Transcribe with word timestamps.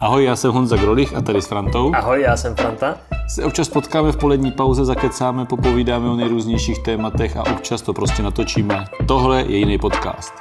Ahoj, 0.00 0.24
já 0.24 0.36
jsem 0.36 0.52
Honza 0.52 0.76
Grolich 0.76 1.14
a 1.14 1.20
tady 1.20 1.42
s 1.42 1.46
Frantou. 1.46 1.92
Ahoj, 1.94 2.22
já 2.22 2.36
jsem 2.36 2.54
Franta. 2.56 2.96
Se 3.28 3.44
občas 3.44 3.68
potkáme 3.68 4.12
v 4.12 4.16
polední 4.16 4.52
pauze, 4.52 4.84
zakecáme, 4.84 5.44
popovídáme 5.46 6.10
o 6.10 6.16
nejrůznějších 6.16 6.78
tématech 6.82 7.36
a 7.36 7.42
občas 7.42 7.82
to 7.82 7.92
prostě 7.92 8.22
natočíme. 8.22 8.84
Tohle 9.08 9.42
je 9.42 9.56
jiný 9.56 9.78
podcast. 9.78 10.32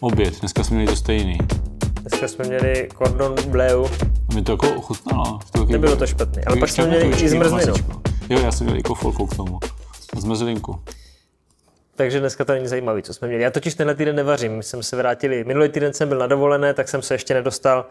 Oběd, 0.00 0.40
dneska 0.40 0.64
jsme 0.64 0.76
měli 0.76 0.90
to 0.90 0.96
stejný. 0.96 1.38
Dneska 2.00 2.28
jsme 2.28 2.44
měli 2.44 2.88
cordon 2.98 3.34
bleu. 3.48 3.84
A 4.30 4.34
mi 4.34 4.42
to 4.42 4.52
jako 4.52 4.70
ochutnalo. 4.74 5.38
To 5.52 5.64
Nebylo 5.64 5.96
to 5.96 6.06
špatný, 6.06 6.44
ale 6.44 6.56
pak 6.56 6.68
jsme 6.68 6.86
měli 6.86 7.06
i 7.08 7.28
zmrzlinu. 7.28 7.74
Jo, 8.28 8.38
já 8.38 8.52
jsem 8.52 8.66
měl 8.66 8.78
i 8.78 8.82
kofolku 8.82 9.26
k 9.26 9.36
tomu. 9.36 9.58
Zmrzlinku. 10.16 10.80
Takže 12.00 12.20
dneska 12.20 12.44
to 12.44 12.52
není 12.52 12.68
zajímavý, 12.68 13.02
co 13.02 13.14
jsme 13.14 13.28
měli. 13.28 13.42
Já 13.42 13.50
totiž 13.50 13.74
tenhle 13.74 13.94
týden 13.94 14.16
nevařím. 14.16 14.56
My 14.56 14.62
jsme 14.62 14.82
se 14.82 14.96
vrátili. 14.96 15.44
Minulý 15.44 15.68
týden 15.68 15.92
jsem 15.92 16.08
byl 16.08 16.18
na 16.18 16.26
dovolené, 16.26 16.74
tak 16.74 16.88
jsem 16.88 17.02
se 17.02 17.14
ještě 17.14 17.34
nedostal 17.34 17.86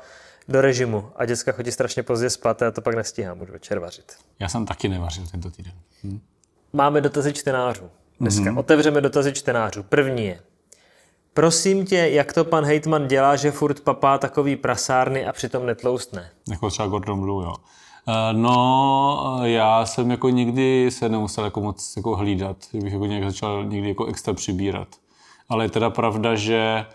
do 0.47 0.61
režimu. 0.61 1.09
A 1.15 1.25
děcka 1.25 1.51
chodí 1.51 1.71
strašně 1.71 2.03
pozdě 2.03 2.29
spát 2.29 2.61
a 2.61 2.65
já 2.65 2.71
to 2.71 2.81
pak 2.81 2.95
nestíhám 2.95 3.41
už 3.41 3.49
večer 3.49 3.79
vařit. 3.79 4.13
Já 4.39 4.49
jsem 4.49 4.65
taky 4.65 4.89
nevařil 4.89 5.23
tento 5.31 5.51
týden. 5.51 5.73
Hm. 6.03 6.19
Máme 6.73 7.01
dotazy 7.01 7.33
čtenářů. 7.33 7.89
Dneska 8.19 8.43
mm-hmm. 8.43 8.59
otevřeme 8.59 9.01
dotazy 9.01 9.33
čtenářů. 9.33 9.83
První 9.83 10.25
je. 10.25 10.39
Prosím 11.33 11.85
tě, 11.85 11.97
jak 11.97 12.33
to 12.33 12.45
pan 12.45 12.65
Hejtman 12.65 13.07
dělá, 13.07 13.35
že 13.35 13.51
furt 13.51 13.79
papá 13.79 14.17
takový 14.17 14.55
prasárny 14.55 15.25
a 15.25 15.33
přitom 15.33 15.65
netloustne? 15.65 16.29
Jako 16.51 16.69
třeba 16.69 16.87
Gordon 16.87 17.21
Blue, 17.21 17.45
jo. 17.45 17.53
Eh, 18.07 18.33
no, 18.33 19.39
já 19.43 19.85
jsem 19.85 20.11
jako 20.11 20.29
nikdy 20.29 20.91
se 20.91 21.09
nemusel 21.09 21.43
jako 21.43 21.61
moc 21.61 21.93
jako 21.97 22.15
hlídat, 22.15 22.57
bych 22.73 22.93
jako 22.93 23.05
nějak 23.05 23.23
začal 23.23 23.65
někdy 23.65 23.87
jako 23.87 24.05
extra 24.05 24.33
přibírat. 24.33 24.87
Ale 25.49 25.65
je 25.65 25.69
teda 25.69 25.89
pravda, 25.89 26.35
že 26.35 26.85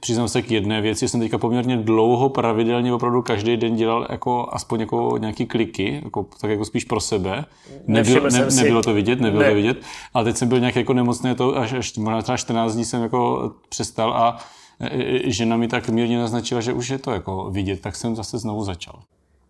přiznám 0.00 0.28
se 0.28 0.42
k 0.42 0.50
jedné 0.50 0.80
věci, 0.80 1.08
jsem 1.08 1.20
teďka 1.20 1.38
poměrně 1.38 1.76
dlouho 1.76 2.28
pravidelně 2.28 2.92
opravdu 2.92 3.22
každý 3.22 3.56
den 3.56 3.76
dělal 3.76 4.06
jako 4.10 4.48
aspoň 4.52 4.80
jako 4.80 5.14
nějaký 5.18 5.46
kliky, 5.46 6.00
jako, 6.04 6.26
tak 6.40 6.50
jako 6.50 6.64
spíš 6.64 6.84
pro 6.84 7.00
sebe. 7.00 7.44
Nebyl, 7.86 8.30
ne, 8.30 8.46
nebylo 8.56 8.82
to 8.82 8.94
vidět, 8.94 9.20
nebylo 9.20 9.42
ne. 9.42 9.48
to 9.48 9.54
vidět, 9.54 9.82
ale 10.14 10.24
teď 10.24 10.36
jsem 10.36 10.48
byl 10.48 10.60
nějak 10.60 10.76
jako 10.76 10.92
nemocný, 10.92 11.34
to 11.34 11.56
až, 11.56 11.72
až 11.72 11.96
možná 11.96 12.22
třeba 12.22 12.36
14 12.36 12.74
dní 12.74 12.84
jsem 12.84 13.02
jako 13.02 13.52
přestal 13.68 14.12
a 14.12 14.38
e, 14.80 15.26
e, 15.26 15.30
žena 15.30 15.56
mi 15.56 15.68
tak 15.68 15.88
mírně 15.88 16.18
naznačila, 16.18 16.60
že 16.60 16.72
už 16.72 16.88
je 16.88 16.98
to 16.98 17.10
jako 17.10 17.50
vidět, 17.50 17.80
tak 17.80 17.96
jsem 17.96 18.16
zase 18.16 18.38
znovu 18.38 18.64
začal. 18.64 19.02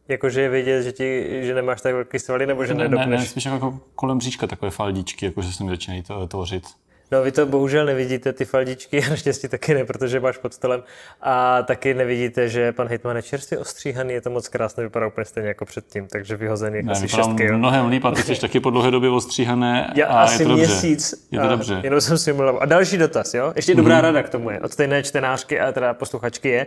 Jakože 0.09 0.41
je 0.41 0.48
vidět, 0.48 0.83
že, 0.83 0.92
ti, 0.92 1.27
že 1.42 1.55
nemáš 1.55 1.81
tak 1.81 1.95
velký 1.95 2.19
svaly, 2.19 2.47
nebo 2.47 2.64
že 2.64 2.75
ne, 2.75 2.89
ne, 2.89 3.06
ne, 3.06 3.27
spíš 3.27 3.45
jako 3.45 3.81
kolem 3.95 4.19
bříška 4.19 4.47
takové 4.47 4.70
faldičky, 4.70 5.27
jako 5.27 5.42
že 5.42 5.53
se 5.53 5.64
mi 5.64 5.70
začínají 5.70 6.03
to, 6.03 6.27
tvořit. 6.27 6.64
No 7.12 7.23
vy 7.23 7.33
to 7.33 7.47
bohužel 7.47 7.87
nevidíte, 7.87 8.33
ty 8.33 8.45
faldičky, 8.45 9.05
a 9.05 9.11
naštěstí 9.11 9.48
taky 9.48 9.75
ne, 9.75 9.84
protože 9.84 10.20
máš 10.20 10.39
pod 10.39 10.55
stolem. 10.55 10.83
A 11.20 11.62
taky 11.62 11.95
nevidíte, 11.95 12.48
že 12.48 12.73
pan 12.73 12.89
Hejtman 12.89 13.17
je 13.17 13.23
čerstvě 13.23 13.59
ostříhaný, 13.59 14.14
je 14.14 14.20
to 14.20 14.31
moc 14.31 14.48
krásné, 14.48 14.83
vypadá 14.83 15.06
úplně 15.06 15.25
stejně 15.25 15.48
jako 15.48 15.64
předtím, 15.64 16.06
takže 16.06 16.36
vyhozený 16.36 16.83
ne, 16.83 16.92
asi 16.92 17.09
šestky. 17.09 17.45
Jo. 17.45 17.59
mnohem 17.59 17.89
líp 17.89 18.05
a 18.05 18.11
ty 18.11 18.23
jsi 18.23 18.41
taky 18.41 18.61
po 18.61 18.70
dlouhé 18.70 18.91
době 18.91 19.11
ostříhané 19.11 19.92
Já 19.95 20.06
a 20.06 20.23
asi 20.23 20.42
je 20.42 20.47
to 20.47 20.56
měsíc. 20.56 21.11
Dobře. 21.11 21.36
Je 21.36 21.41
to 21.41 21.48
dobře. 21.48 21.81
Jenom 21.84 22.01
jsem 22.01 22.19
si 22.19 22.33
mluvil. 22.33 22.59
A 22.61 22.67
další 22.67 22.98
dotaz, 22.98 23.34
jo? 23.34 23.53
Ještě 23.56 23.75
dobrá 23.75 23.98
mm-hmm. 23.98 24.03
rada 24.03 24.23
k 24.23 24.29
tomu 24.29 24.51
je, 24.51 24.61
od 24.61 24.73
stejné 24.73 25.03
čtenářky 25.03 25.61
a 25.61 25.73
teda 25.73 25.95
posluchačky 25.95 26.48
je, 26.48 26.67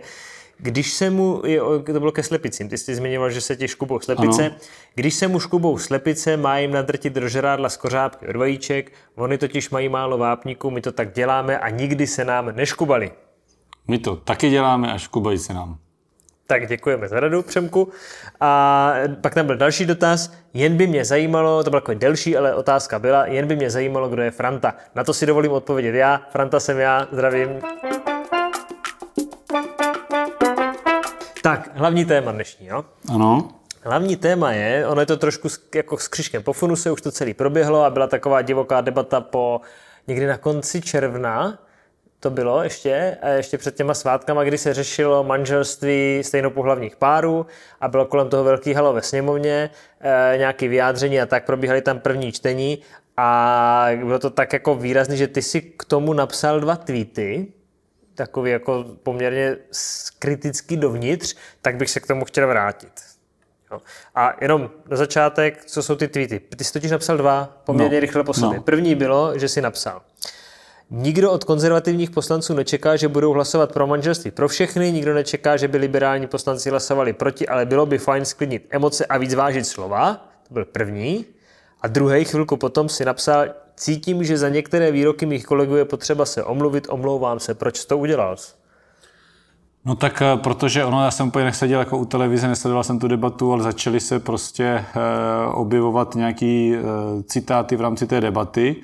když 0.62 0.92
se 0.92 1.10
mu, 1.10 1.42
to 1.86 2.00
bylo 2.00 2.12
ke 2.12 2.22
slepicím, 2.22 2.68
ty 2.68 2.78
jsi 2.78 2.94
zmiňoval, 2.94 3.30
že 3.30 3.40
se 3.40 3.56
ti 3.56 3.68
škubou 3.68 4.00
slepice, 4.00 4.46
ano. 4.46 4.54
když 4.94 5.14
se 5.14 5.28
mu 5.28 5.40
škubou 5.40 5.78
slepice, 5.78 6.36
má 6.36 6.58
jim 6.58 6.70
nadrtit 6.70 7.12
do 7.12 7.28
žrádla 7.28 7.68
z 7.68 7.76
kořápky 7.76 8.28
od 8.28 8.36
vajíček, 8.36 8.92
oni 9.14 9.38
totiž 9.38 9.70
mají 9.70 9.88
málo 9.88 10.18
vápníků, 10.18 10.70
my 10.70 10.80
to 10.80 10.92
tak 10.92 11.12
děláme 11.12 11.58
a 11.58 11.68
nikdy 11.68 12.06
se 12.06 12.24
nám 12.24 12.56
neškubali. 12.56 13.12
My 13.88 13.98
to 13.98 14.16
taky 14.16 14.50
děláme 14.50 14.92
a 14.92 14.98
škubají 14.98 15.38
se 15.38 15.54
nám. 15.54 15.78
Tak 16.46 16.66
děkujeme 16.66 17.08
za 17.08 17.20
radu, 17.20 17.42
Přemku. 17.42 17.88
A 18.40 18.92
pak 19.20 19.34
tam 19.34 19.46
byl 19.46 19.56
další 19.56 19.86
dotaz. 19.86 20.32
Jen 20.54 20.76
by 20.76 20.86
mě 20.86 21.04
zajímalo, 21.04 21.64
to 21.64 21.70
byla 21.70 21.80
takový 21.80 21.98
delší, 21.98 22.36
ale 22.36 22.54
otázka 22.54 22.98
byla, 22.98 23.26
jen 23.26 23.46
by 23.46 23.56
mě 23.56 23.70
zajímalo, 23.70 24.08
kdo 24.08 24.22
je 24.22 24.30
Franta. 24.30 24.74
Na 24.94 25.04
to 25.04 25.14
si 25.14 25.26
dovolím 25.26 25.52
odpovědět 25.52 25.94
já. 25.94 26.22
Franta 26.30 26.60
jsem 26.60 26.78
já, 26.78 27.08
zdravím. 27.12 27.48
Tak, 31.42 31.70
hlavní 31.74 32.04
téma 32.04 32.32
dnešní, 32.32 32.66
jo? 32.66 32.84
Ano. 33.14 33.48
Hlavní 33.80 34.16
téma 34.16 34.52
je, 34.52 34.86
ono 34.86 35.00
je 35.00 35.06
to 35.06 35.16
trošku 35.16 35.48
jako 35.74 35.98
s 35.98 36.08
křiškem 36.08 36.42
po 36.42 36.52
funuse, 36.52 36.90
už 36.90 37.02
to 37.02 37.12
celý 37.12 37.34
proběhlo 37.34 37.84
a 37.84 37.90
byla 37.90 38.06
taková 38.06 38.42
divoká 38.42 38.80
debata 38.80 39.20
po 39.20 39.60
někdy 40.06 40.26
na 40.26 40.36
konci 40.36 40.80
června, 40.80 41.58
to 42.20 42.30
bylo 42.30 42.62
ještě, 42.62 43.18
a 43.22 43.28
ještě 43.28 43.58
před 43.58 43.76
těma 43.76 43.94
svátkama, 43.94 44.44
kdy 44.44 44.58
se 44.58 44.74
řešilo 44.74 45.24
manželství 45.24 46.22
stejnopohlavních 46.24 46.96
párů 46.96 47.46
a 47.80 47.88
bylo 47.88 48.06
kolem 48.06 48.28
toho 48.28 48.44
velký 48.44 48.74
halo 48.74 48.92
ve 48.92 49.02
sněmovně, 49.02 49.70
e, 50.00 50.38
nějaké 50.38 50.68
vyjádření 50.68 51.20
a 51.20 51.26
tak 51.26 51.44
probíhaly 51.44 51.82
tam 51.82 52.00
první 52.00 52.32
čtení 52.32 52.78
a 53.16 53.88
bylo 54.04 54.18
to 54.18 54.30
tak 54.30 54.52
jako 54.52 54.74
výrazný, 54.74 55.16
že 55.16 55.28
ty 55.28 55.42
si 55.42 55.60
k 55.60 55.84
tomu 55.84 56.12
napsal 56.12 56.60
dva 56.60 56.76
tweety, 56.76 57.46
takový 58.14 58.50
jako 58.50 58.84
poměrně 59.02 59.56
kritický 60.18 60.76
dovnitř, 60.76 61.36
tak 61.62 61.76
bych 61.76 61.90
se 61.90 62.00
k 62.00 62.06
tomu 62.06 62.24
chtěl 62.24 62.46
vrátit. 62.46 62.92
Jo. 63.72 63.80
A 64.14 64.36
jenom 64.40 64.70
na 64.90 64.96
začátek, 64.96 65.64
co 65.64 65.82
jsou 65.82 65.96
ty 65.96 66.08
tweety. 66.08 66.40
Ty 66.56 66.64
jsi 66.64 66.72
totiž 66.72 66.90
napsal 66.90 67.16
dva 67.16 67.60
poměrně 67.64 67.96
no. 67.96 68.00
rychle 68.00 68.24
po 68.24 68.34
sobě. 68.34 68.56
No. 68.56 68.62
První 68.62 68.94
bylo, 68.94 69.38
že 69.38 69.48
jsi 69.48 69.60
napsal. 69.60 70.02
Nikdo 70.90 71.32
od 71.32 71.44
konzervativních 71.44 72.10
poslanců 72.10 72.54
nečeká, 72.54 72.96
že 72.96 73.08
budou 73.08 73.32
hlasovat 73.32 73.72
pro 73.72 73.86
manželství 73.86 74.30
pro 74.30 74.48
všechny, 74.48 74.92
nikdo 74.92 75.14
nečeká, 75.14 75.56
že 75.56 75.68
by 75.68 75.78
liberální 75.78 76.26
poslanci 76.26 76.70
hlasovali 76.70 77.12
proti, 77.12 77.48
ale 77.48 77.66
bylo 77.66 77.86
by 77.86 77.98
fajn 77.98 78.24
sklidnit 78.24 78.66
emoce 78.70 79.06
a 79.06 79.18
víc 79.18 79.34
vážit 79.34 79.66
slova. 79.66 80.28
To 80.48 80.54
byl 80.54 80.64
první. 80.64 81.26
A 81.80 81.88
druhý 81.88 82.24
chvilku 82.24 82.56
potom 82.56 82.88
si 82.88 83.04
napsal, 83.04 83.46
Cítím, 83.76 84.24
že 84.24 84.38
za 84.38 84.48
některé 84.48 84.92
výroky 84.92 85.26
mých 85.26 85.46
kolegů 85.46 85.76
je 85.76 85.84
potřeba 85.84 86.26
se 86.26 86.44
omluvit, 86.44 86.86
omlouvám 86.90 87.40
se. 87.40 87.54
Proč 87.54 87.76
jsi 87.76 87.86
to 87.86 87.98
udělal? 87.98 88.36
No 89.84 89.94
tak 89.94 90.22
eh, 90.22 90.36
protože 90.36 90.84
ono, 90.84 91.04
já 91.04 91.10
jsem 91.10 91.28
úplně 91.28 91.44
neseděl 91.44 91.78
jako 91.78 91.98
u 91.98 92.04
televize, 92.04 92.48
nesledoval 92.48 92.84
jsem 92.84 92.98
tu 92.98 93.08
debatu, 93.08 93.52
ale 93.52 93.62
začaly 93.62 94.00
se 94.00 94.20
prostě 94.20 94.64
e, 94.64 94.84
objevovat 95.52 96.14
nějaký 96.14 96.74
e, 96.74 96.78
citáty 97.22 97.76
v 97.76 97.80
rámci 97.80 98.06
té 98.06 98.20
debaty, 98.20 98.76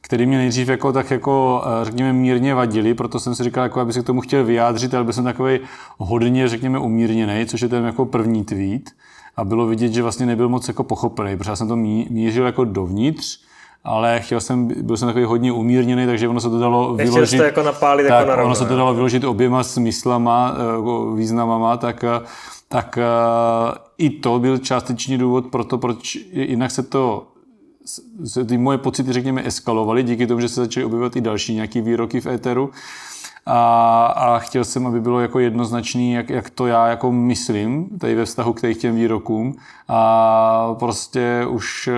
které 0.00 0.26
mě 0.26 0.38
nejdřív 0.38 0.68
jako 0.68 0.92
tak 0.92 1.10
jako, 1.10 1.64
řekněme, 1.82 2.12
mírně 2.12 2.54
vadili, 2.54 2.94
proto 2.94 3.20
jsem 3.20 3.34
si 3.34 3.44
říkal, 3.44 3.62
jako, 3.62 3.80
aby 3.80 3.92
se 3.92 4.02
k 4.02 4.06
tomu 4.06 4.20
chtěl 4.20 4.44
vyjádřit, 4.44 4.94
ale 4.94 5.04
byl 5.04 5.12
jsem 5.12 5.24
takový 5.24 5.60
hodně, 5.98 6.48
řekněme, 6.48 6.78
umírněný, 6.78 7.46
což 7.46 7.60
je 7.60 7.68
ten 7.68 7.84
jako 7.84 8.06
první 8.06 8.44
tweet. 8.44 8.90
A 9.36 9.44
bylo 9.44 9.66
vidět, 9.66 9.92
že 9.92 10.02
vlastně 10.02 10.26
nebyl 10.26 10.48
moc 10.48 10.68
jako 10.68 10.84
pochopený, 10.84 11.36
protože 11.36 11.50
já 11.50 11.56
jsem 11.56 11.68
to 11.68 11.76
mířil 11.76 12.46
jako 12.46 12.64
dovnitř, 12.64 13.40
ale 13.84 14.20
chtěl 14.20 14.40
jsem, 14.40 14.68
byl 14.82 14.96
jsem 14.96 15.08
takový 15.08 15.24
hodně 15.24 15.52
umírněný, 15.52 16.06
takže 16.06 16.28
ono 16.28 16.40
se 16.40 16.50
to 16.50 16.58
dalo 16.58 16.96
Ještě 16.98 17.12
vyložit. 17.12 17.36
to 17.36 17.44
jako 17.44 17.62
napálit 17.62 18.08
tak, 18.08 18.18
jako 18.18 18.28
na 18.28 18.36
rovno, 18.36 18.46
ono 18.46 18.54
se 18.54 18.66
to 18.66 18.76
dalo 18.76 18.94
vyložit 18.94 19.24
oběma 19.24 19.62
smyslama, 19.62 20.56
jako 20.76 21.14
významama, 21.14 21.76
tak, 21.76 22.04
tak 22.68 22.98
i 23.98 24.10
to 24.10 24.38
byl 24.38 24.58
částečný 24.58 25.18
důvod 25.18 25.46
pro 25.46 25.64
to, 25.64 25.78
proč 25.78 26.18
jinak 26.32 26.70
se 26.70 26.82
to 26.82 27.26
se 28.24 28.44
ty 28.44 28.58
moje 28.58 28.78
pocity, 28.78 29.12
řekněme, 29.12 29.42
eskalovaly 29.44 30.02
díky 30.02 30.26
tomu, 30.26 30.40
že 30.40 30.48
se 30.48 30.60
začaly 30.60 30.84
objevovat 30.84 31.16
i 31.16 31.20
další 31.20 31.54
nějaký 31.54 31.80
výroky 31.80 32.20
v 32.20 32.26
éteru. 32.26 32.70
A, 33.46 34.06
a 34.06 34.38
chtěl 34.38 34.64
jsem, 34.64 34.86
aby 34.86 35.00
bylo 35.00 35.20
jako 35.20 35.38
jednoznačný, 35.38 36.12
jak, 36.12 36.30
jak 36.30 36.50
to 36.50 36.66
já 36.66 36.86
jako 36.86 37.12
myslím, 37.12 37.88
tady 37.98 38.14
ve 38.14 38.24
vztahu 38.24 38.52
k 38.52 38.74
těm 38.74 38.96
výrokům. 38.96 39.56
A 39.88 40.74
prostě 40.78 41.46
už 41.48 41.88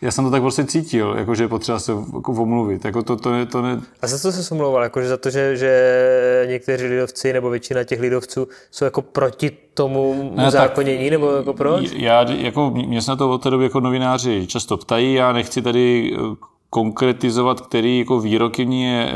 já 0.00 0.10
jsem 0.10 0.24
to 0.24 0.30
tak 0.30 0.42
prostě 0.42 0.64
cítil, 0.64 1.14
jako 1.18 1.34
že 1.34 1.44
je 1.44 1.48
potřeba 1.48 1.78
se 1.78 1.92
jako 2.14 2.32
omluvit. 2.32 2.84
Jako 2.84 3.02
to, 3.02 3.16
to, 3.16 3.32
ne, 3.32 3.46
to 3.46 3.62
ne... 3.62 3.80
A 4.02 4.06
za 4.06 4.18
co 4.18 4.32
se 4.32 4.54
omlouval? 4.54 4.82
Jako, 4.82 5.02
že 5.02 5.08
za 5.08 5.16
to, 5.16 5.30
že, 5.30 5.56
že 5.56 6.46
někteří 6.48 6.84
lidovci 6.84 7.32
nebo 7.32 7.50
většina 7.50 7.84
těch 7.84 8.00
lidovců 8.00 8.48
jsou 8.70 8.84
jako 8.84 9.02
proti 9.02 9.50
tomu 9.74 10.32
ne, 10.34 10.50
zákonění, 10.50 11.04
tak, 11.04 11.10
nebo 11.10 11.30
jako 11.30 11.52
proč? 11.52 11.92
Já, 11.92 12.30
jako, 12.32 12.70
mě 12.70 13.02
se 13.02 13.10
na 13.10 13.16
to 13.16 13.30
od 13.30 13.42
té 13.42 13.50
doby 13.50 13.64
jako 13.64 13.80
novináři 13.80 14.46
často 14.46 14.76
ptají, 14.76 15.14
já 15.14 15.32
nechci 15.32 15.62
tady 15.62 16.16
eh, 16.16 16.36
konkretizovat, 16.70 17.60
který 17.60 17.98
jako 17.98 18.20
výroky 18.20 18.66
mě 18.66 19.08
eh, 19.10 19.14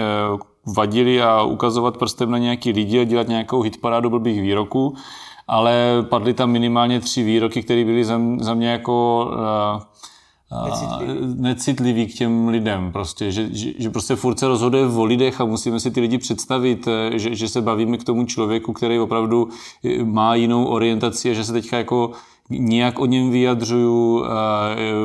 vadili 0.76 1.22
a 1.22 1.42
ukazovat 1.42 1.96
prstem 1.96 2.30
na 2.30 2.38
nějaký 2.38 2.72
lidi 2.72 3.00
a 3.00 3.04
dělat 3.04 3.28
nějakou 3.28 3.62
hitparádu 3.62 4.10
blbých 4.10 4.40
výroků, 4.40 4.94
ale 5.48 6.04
padly 6.08 6.34
tam 6.34 6.50
minimálně 6.50 7.00
tři 7.00 7.22
výroky, 7.22 7.62
které 7.62 7.84
byly 7.84 8.04
za, 8.04 8.20
za 8.40 8.54
mě 8.54 8.70
jako 8.70 9.26
uh, 9.32 9.82
Necitlivý. 11.36 12.06
k 12.06 12.14
těm 12.14 12.48
lidem. 12.48 12.92
Prostě, 12.92 13.32
že, 13.32 13.48
že, 13.52 13.72
že 13.78 13.90
prostě 13.90 14.16
furt 14.16 14.38
se 14.38 14.48
rozhoduje 14.48 14.86
o 14.86 15.04
lidech 15.04 15.40
a 15.40 15.44
musíme 15.44 15.80
si 15.80 15.90
ty 15.90 16.00
lidi 16.00 16.18
představit, 16.18 16.88
eh, 16.88 17.18
že, 17.18 17.34
že 17.34 17.48
se 17.48 17.62
bavíme 17.62 17.96
k 17.96 18.04
tomu 18.04 18.26
člověku, 18.26 18.72
který 18.72 18.98
opravdu 18.98 19.48
eh, 19.84 20.04
má 20.04 20.34
jinou 20.34 20.64
orientaci 20.64 21.30
a 21.30 21.34
že 21.34 21.44
se 21.44 21.52
teďka 21.52 21.78
jako 21.78 22.12
nějak 22.50 22.98
o 22.98 23.06
něm 23.06 23.30
vyjadřuju, 23.30 24.24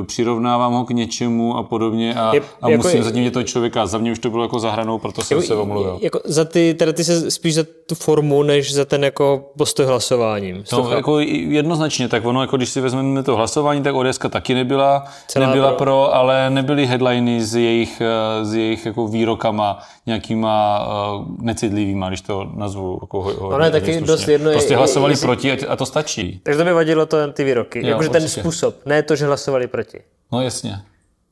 přirovnávám 0.06 0.74
ho 0.74 0.86
k 0.86 0.90
něčemu 0.90 1.58
a 1.58 1.64
podobně 1.64 2.16
a, 2.16 2.36
je, 2.36 2.42
a 2.62 2.70
jako 2.70 2.84
musím 2.84 2.98
je, 2.98 3.04
zatím 3.04 3.32
toho 3.32 3.44
člověka. 3.44 3.86
Za 3.86 3.98
mě 3.98 4.12
už 4.12 4.20
to 4.20 4.30
bylo 4.30 4.44
jako 4.44 4.60
zahranou, 4.60 4.98
proto 4.98 5.22
jsem 5.22 5.38
jako, 5.38 5.48
se 5.48 5.56
omluvil. 5.56 6.00
Jako 6.02 6.20
za 6.26 6.46
ty, 6.46 6.74
teda 6.74 6.94
ty 6.94 7.04
se 7.04 7.32
spíš 7.32 7.56
za 7.56 7.64
tu 7.86 7.96
formu, 7.96 8.44
než 8.44 8.74
za 8.74 8.86
ten 8.86 9.04
jako 9.04 9.52
postoj 9.58 9.86
hlasováním. 9.86 10.64
No, 10.74 10.92
jako 10.92 11.20
jednoznačně, 11.20 12.08
tak 12.08 12.26
ono, 12.26 12.42
jako 12.42 12.58
když 12.58 12.70
si 12.70 12.82
vezmeme 12.82 13.24
to 13.24 13.36
hlasování, 13.36 13.84
tak 13.84 13.96
ODS 13.96 14.18
taky 14.30 14.54
nebyla, 14.54 15.04
Celá 15.28 15.48
nebyla 15.48 15.68
pro. 15.68 15.78
pro, 15.78 16.16
ale 16.16 16.50
nebyly 16.50 16.86
headliny 16.86 17.46
z 17.46 17.56
jejich, 17.56 18.02
z 18.42 18.54
jejich 18.54 18.86
jako 18.86 19.08
výrokama 19.08 19.80
nějakýma 20.06 20.88
uh, 20.88 21.26
necitlivýma, 21.42 22.08
když 22.08 22.22
to 22.22 22.52
nazvu. 22.56 23.00
Jako, 23.02 23.22
ho, 23.22 23.32
ono 23.32 23.66
je 23.66 23.72
taky 23.72 24.02
dost 24.02 24.28
jedno. 24.28 24.52
Prostě 24.52 24.76
hlasovali 24.76 25.14
je, 25.14 25.18
proti 25.18 25.68
a, 25.68 25.76
to 25.76 25.86
stačí. 25.86 26.40
Takže 26.44 26.58
to 26.58 26.64
by 26.64 26.74
vadilo 26.74 27.06
to 27.06 27.32
ty 27.34 27.44
výroky. 27.44 27.88
Jakože 27.88 28.10
ten 28.10 28.28
způsob, 28.30 28.86
ne 28.86 29.04
to, 29.04 29.16
že 29.16 29.26
hlasovali 29.26 29.68
proti. 29.68 30.02
No 30.32 30.42
jasně. 30.42 30.82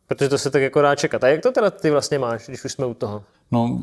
Protože 0.07 0.29
to 0.29 0.37
se 0.37 0.51
tak 0.51 0.61
jako 0.61 0.81
dá 0.81 0.95
čekat. 0.95 1.23
A 1.23 1.27
jak 1.27 1.41
to 1.41 1.51
teda 1.51 1.69
ty 1.71 1.91
vlastně 1.91 2.19
máš, 2.19 2.47
když 2.47 2.65
už 2.65 2.71
jsme 2.71 2.85
u 2.85 2.93
toho? 2.93 3.23
No, 3.53 3.79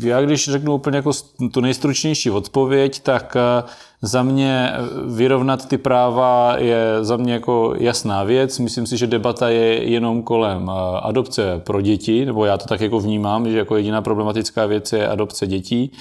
já 0.00 0.22
když 0.22 0.44
řeknu 0.50 0.74
úplně 0.74 0.96
jako 0.96 1.10
tu 1.52 1.60
nejstručnější 1.60 2.30
odpověď, 2.30 3.00
tak 3.00 3.36
eh, 3.36 3.62
za 4.02 4.22
mě 4.22 4.72
vyrovnat 5.06 5.68
ty 5.68 5.78
práva 5.78 6.54
je 6.58 6.84
za 7.00 7.16
mě 7.16 7.32
jako 7.32 7.74
jasná 7.78 8.24
věc. 8.24 8.58
Myslím 8.58 8.86
si, 8.86 8.96
že 8.96 9.06
debata 9.06 9.48
je 9.48 9.90
jenom 9.90 10.22
kolem 10.22 10.70
eh, 10.70 11.00
adopce 11.00 11.60
pro 11.64 11.80
děti, 11.80 12.26
nebo 12.26 12.44
já 12.44 12.58
to 12.58 12.66
tak 12.66 12.80
jako 12.80 13.00
vnímám, 13.00 13.50
že 13.50 13.58
jako 13.58 13.76
jediná 13.76 14.02
problematická 14.02 14.66
věc 14.66 14.92
je 14.92 15.08
adopce 15.08 15.46
dětí. 15.46 15.92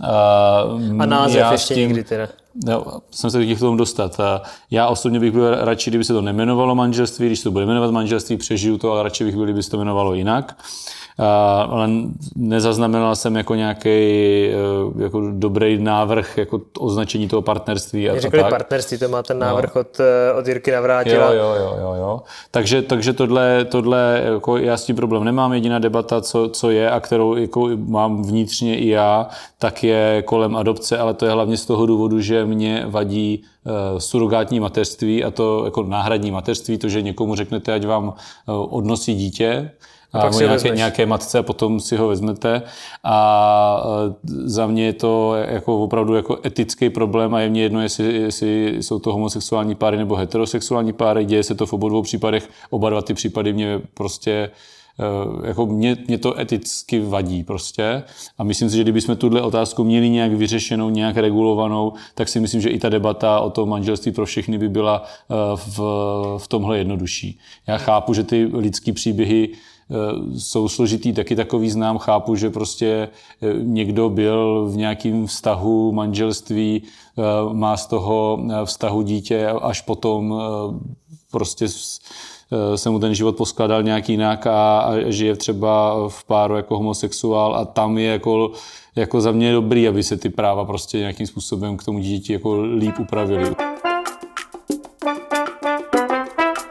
A, 0.00 0.60
a 0.98 1.06
název 1.06 1.40
já 1.40 1.52
ještě 1.52 1.74
tím, 1.74 1.88
někdy 1.88 2.04
teda. 2.04 2.28
Já 2.66 2.82
jsem 3.10 3.30
se 3.30 3.46
k 3.46 3.58
tomu 3.58 3.76
dostat. 3.76 4.20
A 4.20 4.42
já 4.70 4.88
osobně 4.88 5.20
bych 5.20 5.32
byl 5.32 5.64
radši, 5.64 5.90
kdyby 5.90 6.04
se 6.04 6.12
to 6.12 6.20
nemenovalo 6.20 6.74
manželství, 6.74 7.26
když 7.26 7.42
to 7.42 7.50
bude 7.50 7.66
jmenovat 7.66 7.90
manželství, 7.90 8.36
přežiju 8.36 8.78
to, 8.78 8.92
ale 8.92 9.02
radši 9.02 9.24
bych 9.24 9.34
byl, 9.34 9.44
kdyby 9.44 9.62
se 9.62 9.70
to 9.70 9.76
jmenovalo 9.76 10.14
jinak 10.14 10.56
ale 11.68 11.88
nezaznamenal 12.36 13.16
jsem 13.16 13.36
jako 13.36 13.54
nějaký 13.54 13.88
e, 13.88 14.54
jako 15.02 15.22
dobrý 15.30 15.78
návrh 15.78 16.38
jako 16.38 16.60
označení 16.78 17.28
toho 17.28 17.42
partnerství. 17.42 18.10
A, 18.10 18.20
řekli 18.20 18.40
tak. 18.40 18.50
partnerství, 18.50 18.98
to 18.98 19.08
má 19.08 19.22
ten 19.22 19.38
návrh 19.38 19.74
no. 19.74 19.80
od, 19.80 20.00
e, 20.00 20.32
od 20.32 20.46
Jirky 20.46 20.70
Navrátila. 20.70 21.32
Jo, 21.32 21.42
jo, 21.42 21.54
jo, 21.58 21.76
jo, 21.80 21.94
jo. 21.98 22.22
Takže, 22.50 22.82
takže 22.82 23.12
tohle, 23.12 23.64
tohle 23.64 24.22
jako 24.24 24.56
já 24.56 24.76
s 24.76 24.84
tím 24.84 24.96
problém 24.96 25.24
nemám. 25.24 25.52
Jediná 25.52 25.78
debata, 25.78 26.20
co, 26.20 26.48
co 26.48 26.70
je 26.70 26.90
a 26.90 27.00
kterou 27.00 27.36
jako 27.36 27.68
mám 27.76 28.22
vnitřně 28.22 28.78
i 28.78 28.88
já, 28.88 29.28
tak 29.58 29.84
je 29.84 30.22
kolem 30.26 30.56
adopce, 30.56 30.98
ale 30.98 31.14
to 31.14 31.26
je 31.26 31.32
hlavně 31.32 31.56
z 31.56 31.66
toho 31.66 31.86
důvodu, 31.86 32.20
že 32.20 32.44
mě 32.48 32.84
vadí 32.86 33.42
e, 33.66 34.00
surogátní 34.00 34.60
mateřství 34.60 35.24
a 35.24 35.30
to 35.30 35.64
jako 35.64 35.82
náhradní 35.82 36.30
mateřství, 36.30 36.78
to, 36.78 36.88
že 36.88 37.02
někomu 37.02 37.34
řeknete, 37.34 37.74
ať 37.74 37.86
vám 37.86 38.14
odnosí 38.46 39.14
dítě, 39.14 39.70
a 40.12 40.20
pak 40.20 40.34
si 40.34 40.44
nějaké, 40.44 40.68
nějaké 40.68 41.06
matce 41.06 41.38
a 41.38 41.42
potom 41.42 41.80
si 41.80 41.96
ho 41.96 42.08
vezmete. 42.08 42.62
A 43.04 43.84
za 44.24 44.66
mě 44.66 44.84
je 44.84 44.92
to 44.92 45.34
jako 45.34 45.82
opravdu 45.82 46.14
jako 46.14 46.38
etický 46.46 46.90
problém 46.90 47.34
a 47.34 47.40
je 47.40 47.50
mně 47.50 47.62
jedno, 47.62 47.82
jestli, 47.82 48.14
jestli 48.14 48.76
jsou 48.80 48.98
to 48.98 49.12
homosexuální 49.12 49.74
páry 49.74 49.96
nebo 49.96 50.16
heterosexuální 50.16 50.92
páry. 50.92 51.24
Děje 51.24 51.42
se 51.42 51.54
to 51.54 51.66
v 51.66 51.72
obou 51.72 51.88
dvou 51.88 52.02
případech. 52.02 52.48
Oba 52.70 52.90
dva 52.90 53.02
ty 53.02 53.14
případy 53.14 53.52
mě 53.52 53.80
prostě 53.94 54.30
eh, 54.32 54.77
jako 55.44 55.66
mě, 55.66 55.96
mě 56.08 56.18
to 56.18 56.40
eticky 56.40 57.00
vadí 57.00 57.42
prostě 57.42 58.02
a 58.38 58.44
myslím 58.44 58.70
si, 58.70 58.76
že 58.76 58.82
kdybychom 58.82 59.16
tuhle 59.16 59.42
otázku 59.42 59.84
měli 59.84 60.10
nějak 60.10 60.32
vyřešenou, 60.32 60.90
nějak 60.90 61.16
regulovanou, 61.16 61.92
tak 62.14 62.28
si 62.28 62.40
myslím, 62.40 62.60
že 62.60 62.68
i 62.68 62.78
ta 62.78 62.88
debata 62.88 63.40
o 63.40 63.50
tom 63.50 63.68
manželství 63.68 64.12
pro 64.12 64.26
všechny 64.26 64.58
by 64.58 64.68
byla 64.68 65.02
eh, 65.04 65.34
v, 65.56 65.78
v 66.38 66.48
tomhle 66.48 66.78
jednodušší. 66.78 67.38
Já 67.66 67.78
chápu, 67.78 68.14
že 68.14 68.24
ty 68.24 68.50
lidský 68.52 68.92
příběhy 68.92 69.48
Eh, 69.90 70.38
jsou 70.38 70.68
složitý, 70.68 71.12
taky 71.12 71.36
takový 71.36 71.70
znám, 71.70 71.98
chápu, 71.98 72.36
že 72.36 72.50
prostě 72.50 73.08
eh, 73.42 73.54
někdo 73.62 74.08
byl 74.08 74.68
v 74.70 74.76
nějakém 74.76 75.26
vztahu, 75.26 75.92
manželství, 75.92 76.82
eh, 76.82 77.22
má 77.54 77.76
z 77.76 77.86
toho 77.86 78.38
vztahu 78.64 79.02
dítě, 79.02 79.46
až 79.46 79.80
potom 79.80 80.40
prostě 81.30 81.66
se 82.76 82.90
mu 82.90 82.98
ten 82.98 83.14
život 83.14 83.36
poskladal 83.36 83.82
nějak 83.82 84.08
jinak 84.08 84.46
a, 84.46 84.78
a 84.78 85.10
žije 85.10 85.36
třeba 85.36 85.94
v 86.08 86.24
páru 86.24 86.56
jako 86.56 86.76
homosexuál 86.76 87.56
a 87.56 87.64
tam 87.64 87.98
je 87.98 88.10
jako, 88.10 88.50
jako 88.96 89.20
za 89.20 89.32
mě 89.32 89.52
dobrý, 89.52 89.88
aby 89.88 90.02
se 90.02 90.16
ty 90.16 90.28
práva 90.28 90.64
prostě 90.64 90.98
nějakým 90.98 91.26
způsobem 91.26 91.76
k 91.76 91.84
tomu 91.84 91.98
dítě 91.98 92.32
jako 92.32 92.62
líp 92.62 92.94
upravily. 92.98 93.54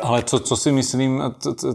Ale 0.07 0.24
co, 0.24 0.39
co 0.39 0.57
si 0.57 0.71
myslím, 0.71 1.24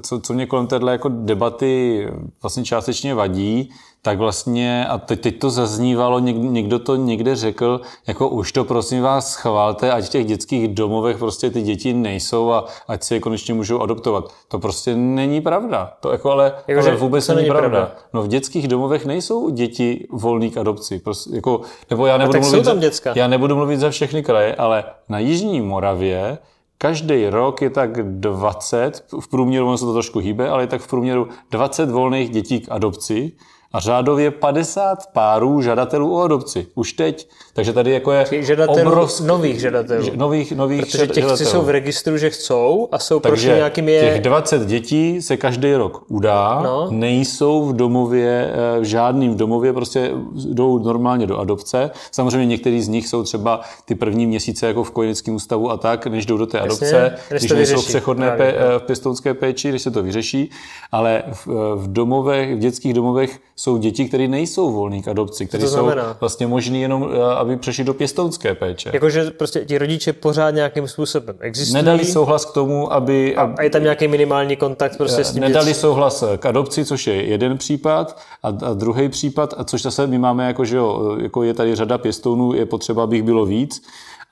co, 0.03 0.21
co 0.21 0.35
mě 0.35 0.47
kolem 0.47 0.67
téhle 0.67 0.93
jako 0.93 1.09
debaty 1.09 2.07
vlastně 2.43 2.65
částečně 2.65 3.15
vadí, 3.15 3.71
tak 4.03 4.19
vlastně, 4.19 4.87
a 4.87 4.99
teď, 4.99 5.21
teď 5.21 5.39
to 5.39 5.51
zaznívalo, 5.51 6.19
někdo, 6.19 6.43
někdo 6.43 6.79
to 6.79 6.97
někde 6.97 7.37
řekl, 7.37 7.81
jako 8.07 8.29
už 8.29 8.53
to 8.53 8.65
prosím 8.65 9.03
vás 9.03 9.33
schválte, 9.33 9.93
ať 9.93 10.05
v 10.05 10.09
těch 10.09 10.27
dětských 10.27 10.69
domovech 10.69 11.19
prostě 11.19 11.51
ty 11.51 11.63
děti 11.63 11.95
nejsou 11.95 12.53
a 12.53 12.65
ať 12.89 13.03
si 13.03 13.15
je 13.15 13.21
konečně 13.21 13.55
můžou 13.55 13.81
adoptovat. 13.81 14.33
To 14.49 14.59
prostě 14.59 14.97
není 14.97 15.41
pravda. 15.41 15.93
To 16.01 16.13
jako 16.13 16.31
ale, 16.31 16.53
jako, 16.69 16.81
ale 16.81 16.97
vůbec 16.97 17.29
není, 17.29 17.37
není 17.37 17.51
pravda. 17.51 17.69
pravda. 17.69 17.95
No 18.13 18.23
v 18.23 18.29
dětských 18.29 18.69
domovech 18.69 19.07
nejsou 19.07 19.51
děti 19.51 20.07
volný 20.11 20.51
k 20.51 20.57
adopci. 20.57 20.99
Prostě, 20.99 21.37
jako, 21.37 21.61
nebo 21.91 22.07
já 22.07 22.19
nebudu, 22.19 22.41
mluvit. 22.41 22.65
Za, 22.65 23.13
já 23.15 23.29
nebudu 23.29 23.57
mluvit 23.57 23.81
za 23.81 23.91
všechny 23.91 24.23
kraje, 24.23 24.55
ale 24.55 24.85
na 25.09 25.19
Jižní 25.19 25.61
Moravě 25.61 26.39
Každý 26.83 27.29
rok 27.29 27.63
je 27.63 27.71
tak 27.71 28.11
20, 28.19 29.05
v 29.21 29.29
průměru 29.29 29.67
ono 29.67 29.79
se 29.79 29.85
to 29.85 29.93
trošku 29.93 30.19
hýbe, 30.19 30.51
ale 30.51 30.63
je 30.63 30.67
tak 30.67 30.81
v 30.81 30.89
průměru 30.89 31.29
20 31.51 31.91
volných 31.91 32.31
dětí 32.31 32.61
k 32.61 32.71
adopci 32.71 33.33
a 33.73 33.81
řádově 33.81 34.31
50 34.31 34.99
párů 35.13 35.63
žadatelů 35.63 36.17
o 36.17 36.23
adopci. 36.23 36.67
Už 36.75 36.93
teď. 36.93 37.29
Takže 37.55 37.73
tady 37.73 37.91
jako 37.91 38.13
je 38.13 38.27
žadatelů, 38.31 38.91
obrovský, 38.91 39.25
nových 39.25 39.61
žadatelů. 39.61 40.11
Nových, 40.15 40.53
nových 40.53 40.81
Protože 40.81 41.07
těch, 41.07 41.25
žadatelů. 41.25 41.51
jsou 41.51 41.63
v 41.63 41.69
registru, 41.69 42.19
že 42.19 42.31
chcou 42.31 42.89
a 42.93 42.99
jsou 42.99 43.21
Takže 43.21 43.43
prošli 43.43 43.57
nějakým 43.57 43.89
je... 43.89 44.01
těch 44.01 44.21
20 44.21 44.67
dětí 44.67 45.23
se 45.23 45.37
každý 45.37 45.75
rok 45.75 46.05
udá, 46.09 46.61
no. 46.65 46.87
nejsou 46.91 47.65
v 47.65 47.77
domově, 47.77 48.53
eh, 48.55 48.81
v 48.81 48.85
žádným 48.85 49.37
domově, 49.37 49.73
prostě 49.73 50.11
jdou 50.35 50.79
normálně 50.79 51.27
do 51.27 51.39
adopce. 51.39 51.91
Samozřejmě 52.11 52.47
některý 52.47 52.83
z 52.83 52.89
nich 52.89 53.09
jsou 53.09 53.23
třeba 53.23 53.61
ty 53.85 53.95
první 53.95 54.27
měsíce 54.27 54.67
jako 54.67 54.85
v 54.85 54.91
kojeneckém 54.91 55.35
ústavu 55.35 55.71
a 55.71 55.77
tak, 55.77 56.07
než 56.07 56.27
jdou 56.27 56.37
do 56.37 56.47
té 56.47 56.61
adopce, 56.61 57.13
Jasně, 57.31 57.37
když 57.39 57.51
nejsou 57.51 57.81
v 57.81 57.87
přechodné 57.87 58.31
pe, 58.37 58.55
eh, 58.55 58.79
v 58.79 58.83
pěstounské 58.83 59.35
péči, 59.35 59.69
když 59.69 59.83
se 59.83 59.91
to 59.91 60.03
vyřeší, 60.03 60.51
ale 60.93 61.23
v, 61.33 61.49
eh, 61.49 61.53
v 61.77 61.93
domovech, 61.93 62.55
v 62.57 62.59
dětských 62.59 62.95
domovech 62.95 63.41
jsou 63.63 63.77
děti, 63.77 64.05
které 64.05 64.29
nejsou 64.29 64.73
volní 64.73 65.03
k 65.03 65.09
adopci, 65.09 65.47
které 65.47 65.69
jsou 65.69 65.91
vlastně 66.21 66.47
možné 66.47 66.79
jenom, 66.79 67.11
eh, 67.13 67.35
aby 67.35 67.57
přešli 67.57 67.85
do 67.85 67.95
pěstounské 67.95 68.55
péče. 68.55 68.91
Jakože 68.93 69.31
prostě 69.31 69.65
ti 69.65 69.79
rodiče 69.79 70.13
pořád 70.13 70.51
nějakým 70.51 70.89
způsobem 70.89 71.37
existují. 71.41 71.75
Nedali 71.75 72.05
souhlas 72.05 72.45
k 72.45 72.53
tomu, 72.53 72.93
aby... 72.93 73.37
A, 73.37 73.55
a 73.59 73.63
je 73.63 73.71
tam 73.71 73.83
nějaký 73.83 74.09
minimální 74.09 74.57
kontakt 74.57 74.97
prostě 74.97 75.25
s 75.25 75.33
tím 75.33 75.41
Nedali 75.41 75.67
dět... 75.67 75.75
souhlas 75.75 76.25
k 76.37 76.47
adopci, 76.47 76.85
což 76.85 77.07
je 77.07 77.15
jeden 77.15 77.59
případ 77.59 78.19
a, 78.43 78.49
a 78.49 78.75
druhý 78.75 79.09
případ, 79.09 79.55
a 79.57 79.65
což 79.65 79.83
zase 79.83 80.07
my 80.07 80.19
máme 80.19 80.47
jako, 80.47 80.65
že 80.65 80.77
jo, 80.77 81.17
jako 81.21 81.43
je 81.43 81.55
tady 81.55 81.75
řada 81.75 81.99
pěstounů, 81.99 82.53
je 82.53 82.67
potřeba, 82.67 83.03
abych 83.03 83.23
bylo 83.23 83.47
víc, 83.47 83.83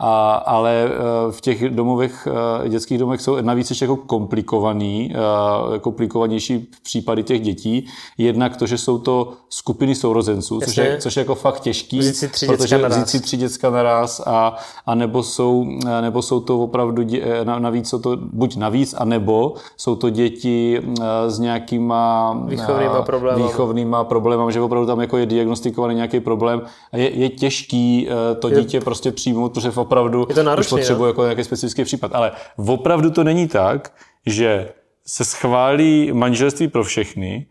a, 0.00 0.32
ale 0.34 0.84
eh, 0.84 1.32
v 1.32 1.40
těch 1.40 1.70
domovech, 1.70 2.28
eh, 2.64 2.68
dětských 2.68 2.98
domovech 2.98 3.20
jsou 3.20 3.40
navíc 3.40 3.70
ještě 3.70 3.84
jako 3.84 3.96
komplikovaný, 3.96 5.14
eh, 5.14 5.78
komplikovanější 5.78 6.70
případy 6.82 7.22
těch 7.22 7.40
dětí. 7.40 7.86
Jednak 8.18 8.56
to, 8.56 8.66
že 8.66 8.78
jsou 8.78 8.98
to 8.98 9.32
skupiny 9.48 9.94
sourozenců, 9.94 10.60
což 10.60 10.76
je, 10.76 10.98
což 11.00 11.16
je 11.16 11.20
jako 11.20 11.34
fakt 11.34 11.60
těžký, 11.60 11.98
vzít 11.98 12.16
si 12.16 12.28
tři 12.28 12.46
protože 12.46 12.76
děcka 12.76 12.88
vzít 12.88 13.08
si 13.08 13.20
tři 13.20 13.36
děcka 13.36 13.70
naraz 13.70 14.22
a, 14.26 14.56
a 14.86 14.94
nebo, 14.94 15.22
jsou, 15.22 15.66
nebo 16.00 16.22
jsou 16.22 16.40
to 16.40 16.60
opravdu, 16.60 17.02
dě, 17.02 17.44
navíc 17.44 17.88
jsou 17.88 17.98
to 17.98 18.16
buď 18.16 18.56
navíc, 18.56 18.94
a 18.98 19.04
nebo 19.04 19.54
jsou 19.76 19.96
to 19.96 20.10
děti 20.10 20.82
s 21.28 21.38
nějakýma 21.38 22.32
výchovnýma 22.46 23.02
problémy, 23.02 23.42
výchovnýma 23.42 24.04
problémy, 24.04 24.52
že 24.52 24.60
opravdu 24.60 24.86
tam 24.86 25.00
jako 25.00 25.16
je 25.16 25.26
diagnostikovaný 25.26 25.94
nějaký 25.94 26.20
problém. 26.20 26.62
A 26.92 26.96
je, 26.96 27.10
je 27.10 27.28
těžký 27.28 28.08
to 28.38 28.50
dítě 28.50 28.76
je, 28.76 28.80
prostě 28.80 29.12
přijmout, 29.12 29.52
protože 29.52 29.70
opravdu 29.90 30.26
je 30.28 30.34
to 30.34 30.42
náročný, 30.42 30.74
už 30.74 30.80
potřebuje 30.80 31.08
jako 31.08 31.22
nějaký 31.22 31.44
specifický 31.44 31.84
případ. 31.84 32.14
Ale 32.14 32.32
opravdu 32.56 33.10
to 33.10 33.24
není 33.24 33.48
tak, 33.48 33.92
že 34.26 34.68
se 35.06 35.24
schválí 35.24 36.12
manželství 36.12 36.68
pro 36.68 36.84
všechny 36.84 37.46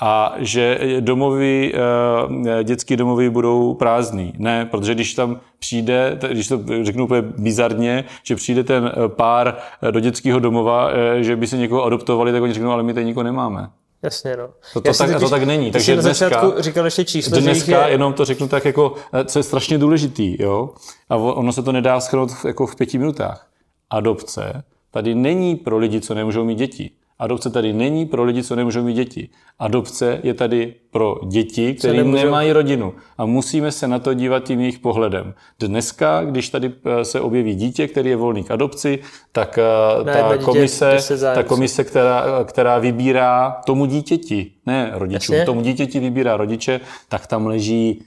a 0.00 0.34
že 0.38 0.78
domovy, 1.00 1.74
eh, 1.74 2.64
dětské 2.64 2.96
domovy 2.96 3.30
budou 3.30 3.74
prázdný. 3.74 4.32
Ne, 4.38 4.64
protože 4.64 4.94
když 4.94 5.14
tam 5.14 5.40
přijde, 5.58 6.18
když 6.30 6.48
to 6.48 6.60
řeknu 6.82 7.04
úplně 7.04 7.22
bizarně, 7.22 8.04
že 8.22 8.36
přijde 8.36 8.64
ten 8.64 8.92
eh, 8.92 9.08
pár 9.08 9.56
eh, 9.82 9.92
do 9.92 10.00
dětského 10.00 10.38
domova, 10.38 10.90
že 11.20 11.36
by 11.36 11.46
se 11.46 11.56
někoho 11.56 11.84
adoptovali, 11.84 12.32
tak 12.32 12.42
oni 12.42 12.52
řeknou, 12.52 12.70
ale 12.70 12.82
my 12.82 12.94
tady 12.94 13.06
nikoho 13.06 13.24
nemáme. 13.24 13.68
Jasně, 14.02 14.36
no. 14.36 14.48
To, 14.72 14.80
to, 14.80 14.92
tak, 14.92 15.20
to 15.20 15.30
tak 15.30 15.42
není. 15.42 15.70
Takže 15.70 15.96
na 15.96 16.02
dneska, 16.02 16.28
začátku 16.28 16.62
říkal 16.62 16.84
ještě 16.84 17.04
číslo, 17.04 17.40
dneska 17.40 17.86
je... 17.86 17.92
jenom 17.92 18.12
to 18.12 18.24
řeknu 18.24 18.48
tak 18.48 18.64
jako, 18.64 18.94
co 19.24 19.38
je 19.38 19.42
strašně 19.42 19.78
důležitý, 19.78 20.42
jo, 20.42 20.70
a 21.08 21.16
ono 21.16 21.52
se 21.52 21.62
to 21.62 21.72
nedá 21.72 22.00
schrnout 22.00 22.30
jako 22.46 22.66
v 22.66 22.76
pěti 22.76 22.98
minutách. 22.98 23.46
adopce 23.90 24.64
tady 24.90 25.14
není 25.14 25.56
pro 25.56 25.78
lidi, 25.78 26.00
co 26.00 26.14
nemůžou 26.14 26.44
mít 26.44 26.58
děti. 26.58 26.90
Adopce 27.22 27.50
tady 27.50 27.72
není 27.72 28.06
pro 28.06 28.24
lidi, 28.24 28.42
co 28.42 28.56
nemůžou 28.56 28.82
mít 28.82 28.94
děti. 28.94 29.28
Adopce 29.58 30.20
je 30.22 30.34
tady 30.34 30.74
pro 30.90 31.16
děti, 31.26 31.74
které 31.74 31.94
nemůžou... 31.94 32.24
nemají 32.24 32.52
rodinu. 32.52 32.94
A 33.18 33.26
musíme 33.26 33.72
se 33.72 33.88
na 33.88 33.98
to 33.98 34.14
dívat 34.14 34.44
tím 34.44 34.60
jejich 34.60 34.78
pohledem. 34.78 35.34
Dneska, 35.60 36.24
když 36.24 36.48
tady 36.48 36.72
eh, 36.84 37.04
se 37.04 37.20
objeví 37.20 37.54
dítě, 37.54 37.88
který 37.88 38.10
je 38.10 38.16
volný 38.16 38.44
k 38.44 38.50
adopci, 38.50 38.98
tak 39.32 39.58
eh, 39.58 40.04
ne, 40.04 40.12
ta, 40.12 40.38
komise, 40.38 40.98
ta 41.34 41.42
komise, 41.42 41.84
která, 41.84 42.24
která 42.44 42.78
vybírá 42.78 43.60
tomu 43.66 43.86
dítěti, 43.86 44.52
ne 44.66 44.90
rodičům, 44.94 45.34
Jasně? 45.34 45.46
tomu 45.46 45.60
dítěti 45.60 46.00
vybírá 46.00 46.36
rodiče, 46.36 46.80
tak 47.08 47.26
tam 47.26 47.46
leží 47.46 48.02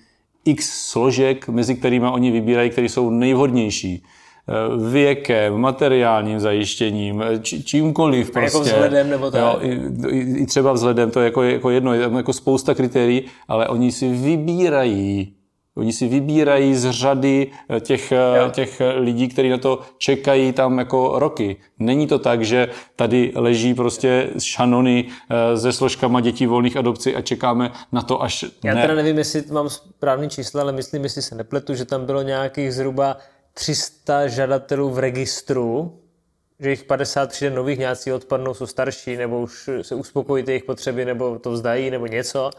x 0.45 0.89
složek, 0.89 1.47
mezi 1.47 1.75
kterými 1.75 2.07
oni 2.07 2.31
vybírají, 2.31 2.69
které 2.69 2.89
jsou 2.89 3.09
nejvhodnější. 3.09 4.03
Eh, 4.49 4.89
věkem, 4.89 5.57
materiálním 5.57 6.39
zajištěním, 6.39 7.21
eh, 7.21 7.39
či, 7.39 7.63
čímkoliv 7.63 8.31
prostě. 8.31 8.45
jako 8.45 8.59
vzhledem 8.59 9.09
nebo 9.09 9.31
tak? 9.31 9.41
Jo, 9.41 9.57
i, 9.61 9.81
i, 10.09 10.37
I 10.37 10.45
třeba 10.45 10.73
vzhledem, 10.73 11.11
to 11.11 11.19
je 11.19 11.25
jako, 11.25 11.43
jako 11.43 11.69
jedno, 11.69 11.93
je 11.93 12.09
jako 12.15 12.33
spousta 12.33 12.73
kritérií, 12.73 13.25
ale 13.47 13.67
oni 13.67 13.91
si 13.91 14.09
vybírají 14.09 15.31
Oni 15.77 15.93
si 15.93 16.07
vybírají 16.07 16.75
z 16.75 16.91
řady 16.91 17.51
eh, 17.69 17.79
těch, 17.79 18.13
těch 18.51 18.81
lidí, 18.95 19.27
kteří 19.27 19.49
na 19.49 19.57
to 19.57 19.79
čekají 19.97 20.53
tam 20.53 20.79
jako 20.79 21.19
roky. 21.19 21.55
Není 21.79 22.07
to 22.07 22.19
tak, 22.19 22.45
že 22.45 22.67
tady 22.95 23.31
leží 23.35 23.73
prostě 23.73 24.29
šanony 24.39 25.05
se 25.55 25.73
složkama 25.73 26.21
dětí 26.21 26.45
volných 26.45 26.77
adopcí 26.77 27.15
a 27.15 27.21
čekáme 27.21 27.71
na 27.91 28.01
to, 28.01 28.23
až... 28.23 28.45
Já 28.63 28.73
ne. 28.73 28.81
teda 28.81 28.95
nevím, 28.95 29.17
jestli 29.17 29.43
mám 29.51 29.69
správný 29.69 30.29
čísla, 30.29 30.61
ale 30.61 30.71
myslím, 30.71 31.03
jestli 31.03 31.21
se 31.21 31.35
nepletu, 31.35 31.73
že 31.73 31.85
tam 31.85 32.05
bylo 32.05 32.21
nějakých 32.21 32.73
zhruba 32.73 33.17
300 33.57 34.27
žadatelů 34.27 34.89
v 34.89 34.99
registru, 34.99 35.99
že 36.59 36.69
jich 36.69 36.83
50 36.83 37.29
přijde 37.29 37.55
nových, 37.55 37.79
nějací 37.79 38.13
odpadnou, 38.13 38.53
jsou 38.53 38.67
starší, 38.67 39.17
nebo 39.17 39.41
už 39.41 39.69
se 39.81 39.95
uspokojí 39.95 40.43
jejich 40.47 40.63
potřeby, 40.63 41.05
nebo 41.05 41.39
to 41.39 41.51
vzdají, 41.51 41.89
nebo 41.89 42.07
něco, 42.07 42.51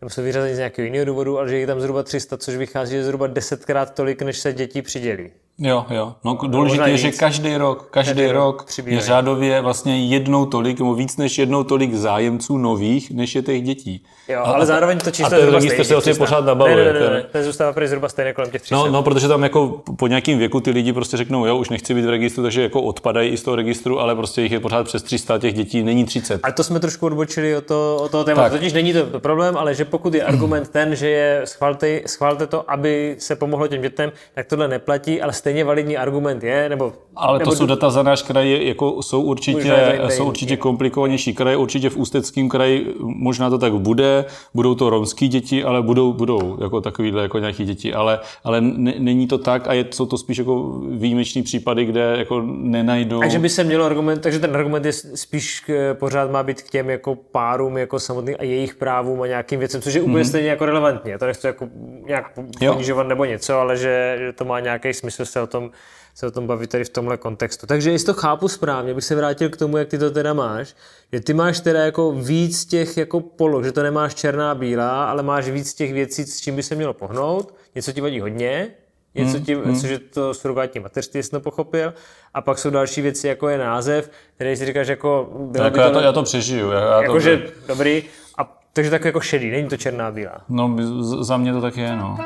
nebo 0.00 0.10
jsou 0.10 0.22
vyřazeni 0.22 0.54
z 0.54 0.58
nějakého 0.58 0.84
jiného 0.84 1.04
důvodu, 1.04 1.38
ale 1.38 1.48
že 1.48 1.58
je 1.58 1.66
tam 1.66 1.80
zhruba 1.80 2.02
300, 2.02 2.36
což 2.36 2.56
vychází, 2.56 2.92
že 2.92 3.04
zhruba 3.04 3.26
desetkrát 3.26 3.94
tolik, 3.94 4.22
než 4.22 4.38
se 4.38 4.52
děti 4.52 4.82
přidělí. 4.82 5.30
Jo, 5.58 5.86
jo. 5.90 6.14
No, 6.24 6.38
důležité 6.46 6.90
je, 6.90 6.96
že 6.96 7.10
každý 7.10 7.56
rok, 7.56 7.88
každý, 7.90 8.12
každý 8.12 8.32
rok 8.32 8.66
je 8.86 9.00
řádově 9.00 9.60
vlastně 9.60 10.06
jednou 10.06 10.46
tolik, 10.46 10.78
nebo 10.78 10.94
víc 10.94 11.16
než 11.16 11.38
jednou 11.38 11.64
tolik 11.64 11.94
zájemců 11.94 12.58
nových, 12.58 13.10
než 13.10 13.34
je 13.34 13.42
těch 13.42 13.62
dětí. 13.62 14.04
Jo, 14.28 14.40
a, 14.40 14.52
ale 14.52 14.66
zároveň 14.66 14.98
to 14.98 15.10
číslo 15.10 15.36
je 15.36 15.42
zhruba 15.42 15.60
stejné. 15.60 15.84
se 15.84 15.94
vlastně 15.94 16.14
pořád 16.14 16.44
nabaluje. 16.44 16.84
Ne, 16.84 16.92
ne, 16.92 17.00
ne, 17.00 17.10
ne, 17.10 17.22
ten 17.22 17.44
zůstává 17.44 17.72
prý 17.72 17.86
zhruba 17.86 18.08
stejně 18.08 18.32
kolem 18.32 18.50
těch 18.50 18.62
30. 18.62 18.74
No, 18.74 18.90
no, 18.90 19.02
protože 19.02 19.28
tam 19.28 19.42
jako 19.42 19.82
po 19.96 20.06
nějakém 20.06 20.38
věku 20.38 20.60
ty 20.60 20.70
lidi 20.70 20.92
prostě 20.92 21.16
řeknou, 21.16 21.46
jo, 21.46 21.56
už 21.56 21.68
nechci 21.68 21.94
být 21.94 22.04
v 22.04 22.10
registru, 22.10 22.42
takže 22.42 22.62
jako 22.62 22.82
odpadají 22.82 23.30
i 23.30 23.36
z 23.36 23.42
toho 23.42 23.56
registru, 23.56 24.00
ale 24.00 24.14
prostě 24.14 24.42
jich 24.42 24.52
je 24.52 24.60
pořád 24.60 24.84
přes 24.84 25.02
300, 25.02 25.38
těch 25.38 25.54
dětí 25.54 25.82
není 25.82 26.04
30. 26.04 26.40
Ale 26.42 26.52
to 26.52 26.64
jsme 26.64 26.80
trošku 26.80 27.06
odbočili 27.06 27.56
o, 27.56 27.60
to, 27.60 27.98
o 28.02 28.08
toho 28.08 28.24
tématu. 28.24 28.54
Totiž 28.54 28.72
není 28.72 28.92
to 28.92 29.20
problém, 29.20 29.56
ale 29.56 29.74
že 29.74 29.84
pokud 29.84 30.14
je 30.14 30.24
argument 30.24 30.68
ten, 30.68 30.96
že 30.96 31.08
je 31.08 31.40
schvalte, 31.44 32.00
schvalte 32.06 32.46
to, 32.46 32.70
aby 32.70 33.16
se 33.18 33.36
pomohlo 33.36 33.68
těm 33.68 33.82
dětem, 33.82 34.12
tak 34.34 34.46
tohle 34.46 34.68
neplatí, 34.68 35.22
ale 35.22 35.32
stejně 35.44 35.64
validní 35.64 35.96
argument 35.96 36.42
je, 36.42 36.68
nebo... 36.68 36.92
Ale 37.16 37.38
nebo 37.38 37.50
to 37.50 37.56
jsou 37.56 37.66
data 37.66 37.90
za 37.90 38.02
náš 38.02 38.22
kraj, 38.22 38.66
jako 38.66 39.02
jsou 39.02 39.22
určitě, 39.22 40.00
jsou 40.08 40.24
určitě 40.24 40.56
komplikovanější 40.56 41.34
kraje, 41.34 41.56
určitě 41.56 41.90
v 41.90 41.96
Ústeckém 41.96 42.48
kraji 42.48 42.94
možná 43.00 43.50
to 43.50 43.58
tak 43.58 43.72
bude, 43.72 44.24
budou 44.54 44.74
to 44.74 44.90
romský 44.90 45.28
děti, 45.28 45.64
ale 45.64 45.82
budou, 45.82 46.12
budou 46.12 46.58
jako 46.62 46.80
takovýhle 46.80 47.22
jako 47.22 47.38
nějaký 47.38 47.64
děti, 47.64 47.94
ale, 47.94 48.20
ale 48.44 48.60
ne, 48.60 48.94
není 48.98 49.26
to 49.26 49.38
tak 49.38 49.68
a 49.68 49.72
je, 49.72 49.86
jsou 49.90 50.06
to 50.06 50.18
spíš 50.18 50.38
jako 50.38 50.80
výjimeční 50.90 51.42
případy, 51.42 51.84
kde 51.84 52.14
jako 52.18 52.42
nenajdou... 52.46 53.20
Takže 53.20 53.38
by 53.38 53.48
se 53.48 53.64
mělo 53.64 53.84
argument, 53.84 54.20
takže 54.20 54.38
ten 54.38 54.56
argument 54.56 54.84
je 54.84 54.92
spíš 54.92 55.60
k, 55.60 55.96
pořád 55.98 56.30
má 56.30 56.42
být 56.42 56.62
k 56.62 56.70
těm 56.70 56.90
jako 56.90 57.14
párům 57.14 57.78
jako 57.78 58.00
samotným 58.00 58.36
a 58.38 58.44
jejich 58.44 58.74
právům 58.74 59.22
a 59.22 59.26
nějakým 59.26 59.58
věcem, 59.58 59.80
což 59.80 59.94
je 59.94 60.02
úplně 60.02 60.24
mm-hmm. 60.24 60.28
stejně 60.28 60.48
jako 60.48 60.66
relevantní. 60.66 61.12
To 61.18 61.26
nechci 61.26 61.46
jako 61.46 61.68
nějak 62.06 62.32
ponižovat 62.58 63.06
nebo 63.08 63.24
něco, 63.24 63.54
ale 63.54 63.76
že, 63.76 64.16
že 64.18 64.32
to 64.32 64.44
má 64.44 64.60
nějaký 64.60 64.92
smysl 64.92 65.24
se 65.34 65.40
o 65.40 65.46
tom 65.46 65.70
se 66.14 66.26
o 66.26 66.30
tom 66.30 66.46
bavit 66.46 66.70
tady 66.70 66.84
v 66.84 66.88
tomhle 66.88 67.16
kontextu. 67.16 67.66
Takže 67.66 67.90
jestli 67.90 68.06
to 68.06 68.14
chápu 68.14 68.48
správně, 68.48 68.94
bych 68.94 69.04
se 69.04 69.14
vrátil 69.14 69.48
k 69.50 69.56
tomu, 69.56 69.76
jak 69.76 69.88
ty 69.88 69.98
to 69.98 70.10
teda 70.10 70.34
máš, 70.34 70.74
že 71.12 71.20
ty 71.20 71.34
máš 71.34 71.60
teda 71.60 71.84
jako 71.84 72.12
víc 72.12 72.64
těch 72.64 72.96
jako 72.96 73.20
poloh, 73.20 73.64
že 73.64 73.72
to 73.72 73.82
nemáš 73.82 74.14
černá 74.14 74.54
bílá, 74.54 75.10
ale 75.10 75.22
máš 75.22 75.48
víc 75.48 75.74
těch 75.74 75.92
věcí, 75.92 76.24
s 76.24 76.40
čím 76.40 76.56
by 76.56 76.62
se 76.62 76.74
mělo 76.74 76.94
pohnout, 76.94 77.54
něco 77.74 77.92
ti 77.92 78.00
vadí 78.00 78.20
hodně, 78.20 78.68
něco 79.14 79.38
ti, 79.38 79.54
hmm, 79.54 79.80
což 79.80 79.90
je 79.90 79.98
to 79.98 80.34
surrogátní 80.34 80.80
mateřství, 80.80 81.18
jestli 81.18 81.30
to 81.30 81.40
pochopil, 81.40 81.94
a 82.34 82.40
pak 82.40 82.58
jsou 82.58 82.70
další 82.70 83.02
věci, 83.02 83.28
jako 83.28 83.48
je 83.48 83.58
název, 83.58 84.10
který 84.34 84.56
si 84.56 84.66
říkáš, 84.66 84.88
jako... 84.88 85.28
Bylo 85.38 85.64
jako 85.64 85.74
by 85.74 85.82
to, 85.82 85.88
já, 85.88 85.90
to, 85.90 86.00
já 86.00 86.12
to 86.12 86.22
přežiju. 86.22 86.70
Já, 86.70 86.80
já 86.80 87.02
jako, 87.02 87.12
to... 87.12 87.20
že 87.20 87.42
dobrý, 87.68 88.02
a 88.38 88.58
takže 88.72 88.90
tak 88.90 89.04
jako 89.04 89.20
šedý, 89.20 89.50
není 89.50 89.68
to 89.68 89.76
černá 89.76 90.10
bílá. 90.10 90.44
No, 90.48 90.76
za 91.02 91.36
mě 91.36 91.52
to 91.52 91.60
tak 91.60 91.76
je, 91.76 91.96
no. 91.96 92.18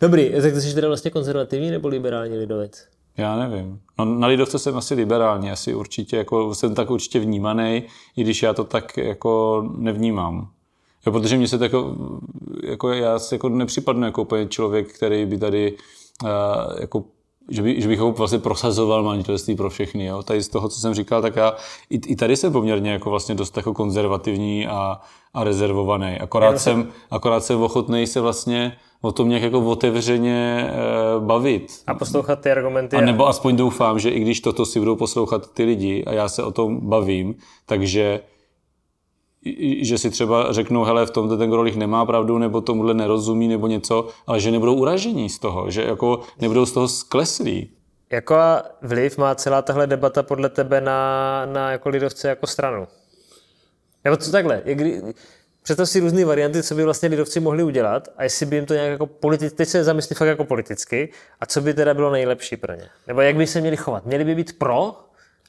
Dobrý, 0.00 0.30
tak 0.42 0.52
ty 0.54 0.60
jsi 0.60 0.74
teda 0.74 0.88
vlastně 0.88 1.10
konzervativní 1.10 1.70
nebo 1.70 1.88
liberální 1.88 2.38
lidovec? 2.38 2.86
Já 3.16 3.36
nevím. 3.36 3.80
No, 3.98 4.04
na 4.04 4.26
lidovce 4.26 4.58
jsem 4.58 4.76
asi 4.76 4.94
liberální, 4.94 5.50
asi 5.50 5.74
určitě, 5.74 6.16
jako 6.16 6.54
jsem 6.54 6.74
tak 6.74 6.90
určitě 6.90 7.20
vnímaný, 7.20 7.82
i 8.16 8.24
když 8.24 8.42
já 8.42 8.54
to 8.54 8.64
tak 8.64 8.96
jako 8.96 9.62
nevnímám. 9.76 10.48
Jo, 11.06 11.12
protože 11.12 11.36
mě 11.36 11.48
se 11.48 11.58
to 11.58 11.64
jako, 11.64 11.96
jako 12.64 12.88
já 12.92 13.18
si 13.18 13.34
jako 13.34 13.48
nepřipadnu 13.48 14.04
jako 14.06 14.22
úplně 14.22 14.46
člověk, 14.46 14.92
který 14.92 15.26
by 15.26 15.38
tady 15.38 15.76
uh, 16.22 16.28
jako 16.80 17.04
že, 17.50 17.62
by, 17.62 17.80
že 17.80 17.88
bych 17.88 17.98
ho 17.98 18.12
vlastně 18.12 18.38
prosazoval 18.38 19.02
manželství 19.02 19.54
pro 19.56 19.70
všechny. 19.70 20.04
Jo? 20.04 20.22
Tady 20.22 20.42
z 20.42 20.48
toho, 20.48 20.68
co 20.68 20.80
jsem 20.80 20.94
říkal, 20.94 21.22
tak 21.22 21.36
já 21.36 21.56
i, 21.90 22.00
i 22.06 22.16
tady 22.16 22.36
jsem 22.36 22.52
poměrně 22.52 22.90
jako 22.90 23.10
vlastně 23.10 23.34
dost 23.34 23.56
jako 23.56 23.74
konzervativní 23.74 24.66
a, 24.66 25.00
a 25.34 25.44
rezervovaný. 25.44 26.20
Akorát, 26.20 26.58
jsem, 26.60 26.88
akorát 27.10 27.44
jsem 27.44 27.62
ochotný 27.62 28.06
se 28.06 28.20
vlastně 28.20 28.76
o 29.00 29.12
tom 29.12 29.28
nějak 29.28 29.42
jako 29.42 29.60
otevřeně 29.60 30.70
e, 30.70 31.20
bavit. 31.20 31.66
A 31.86 31.94
poslouchat 31.94 32.40
ty 32.40 32.50
argumenty. 32.50 32.96
A 32.96 33.00
nebo 33.00 33.26
aspoň 33.28 33.56
doufám, 33.56 33.98
že 33.98 34.10
i 34.10 34.20
když 34.20 34.40
toto 34.40 34.66
si 34.66 34.78
budou 34.78 34.96
poslouchat 34.96 35.52
ty 35.52 35.64
lidi 35.64 36.04
a 36.04 36.12
já 36.12 36.28
se 36.28 36.42
o 36.42 36.50
tom 36.50 36.88
bavím, 36.88 37.34
takže 37.66 38.20
že 39.80 39.98
si 39.98 40.10
třeba 40.10 40.52
řeknou, 40.52 40.84
hele, 40.84 41.06
v 41.06 41.10
tomto 41.10 41.36
ten 41.36 41.50
Grolich 41.50 41.76
nemá 41.76 42.06
pravdu, 42.06 42.38
nebo 42.38 42.60
tomuhle 42.60 42.94
nerozumí, 42.94 43.48
nebo 43.48 43.66
něco, 43.66 44.08
ale 44.26 44.40
že 44.40 44.50
nebudou 44.50 44.74
uražení 44.74 45.30
z 45.30 45.38
toho, 45.38 45.70
že 45.70 45.82
jako 45.82 46.20
nebudou 46.40 46.66
z 46.66 46.72
toho 46.72 46.88
skleslí. 46.88 47.70
Jako 48.12 48.36
vliv 48.82 49.18
má 49.18 49.34
celá 49.34 49.62
tahle 49.62 49.86
debata 49.86 50.22
podle 50.22 50.48
tebe 50.48 50.80
na, 50.80 51.46
na 51.46 51.72
jako 51.72 51.88
lidovce 51.88 52.28
jako 52.28 52.46
stranu? 52.46 52.86
Nebo 54.04 54.16
co 54.16 54.30
takhle? 54.30 54.62
Představ 55.70 55.88
si 55.88 56.00
různé 56.00 56.24
varianty, 56.24 56.62
co 56.62 56.74
by 56.74 56.84
vlastně 56.84 57.08
lidovci 57.08 57.40
mohli 57.40 57.62
udělat 57.62 58.08
a 58.16 58.22
jestli 58.22 58.46
by 58.46 58.56
jim 58.56 58.66
to 58.66 58.74
nějak 58.74 58.90
jako 58.90 59.06
politicky, 59.06 59.56
teď 59.56 59.68
se 59.68 59.84
zamyslí 59.84 60.16
fakt 60.16 60.28
jako 60.28 60.44
politicky 60.44 61.08
a 61.40 61.46
co 61.46 61.60
by 61.60 61.74
teda 61.74 61.94
bylo 61.94 62.10
nejlepší 62.10 62.56
pro 62.56 62.74
ně. 62.74 62.84
Nebo 63.06 63.20
jak 63.20 63.36
by 63.36 63.46
se 63.46 63.60
měli 63.60 63.76
chovat? 63.76 64.06
Měli 64.06 64.24
by 64.24 64.34
být 64.34 64.58
pro? 64.58 64.94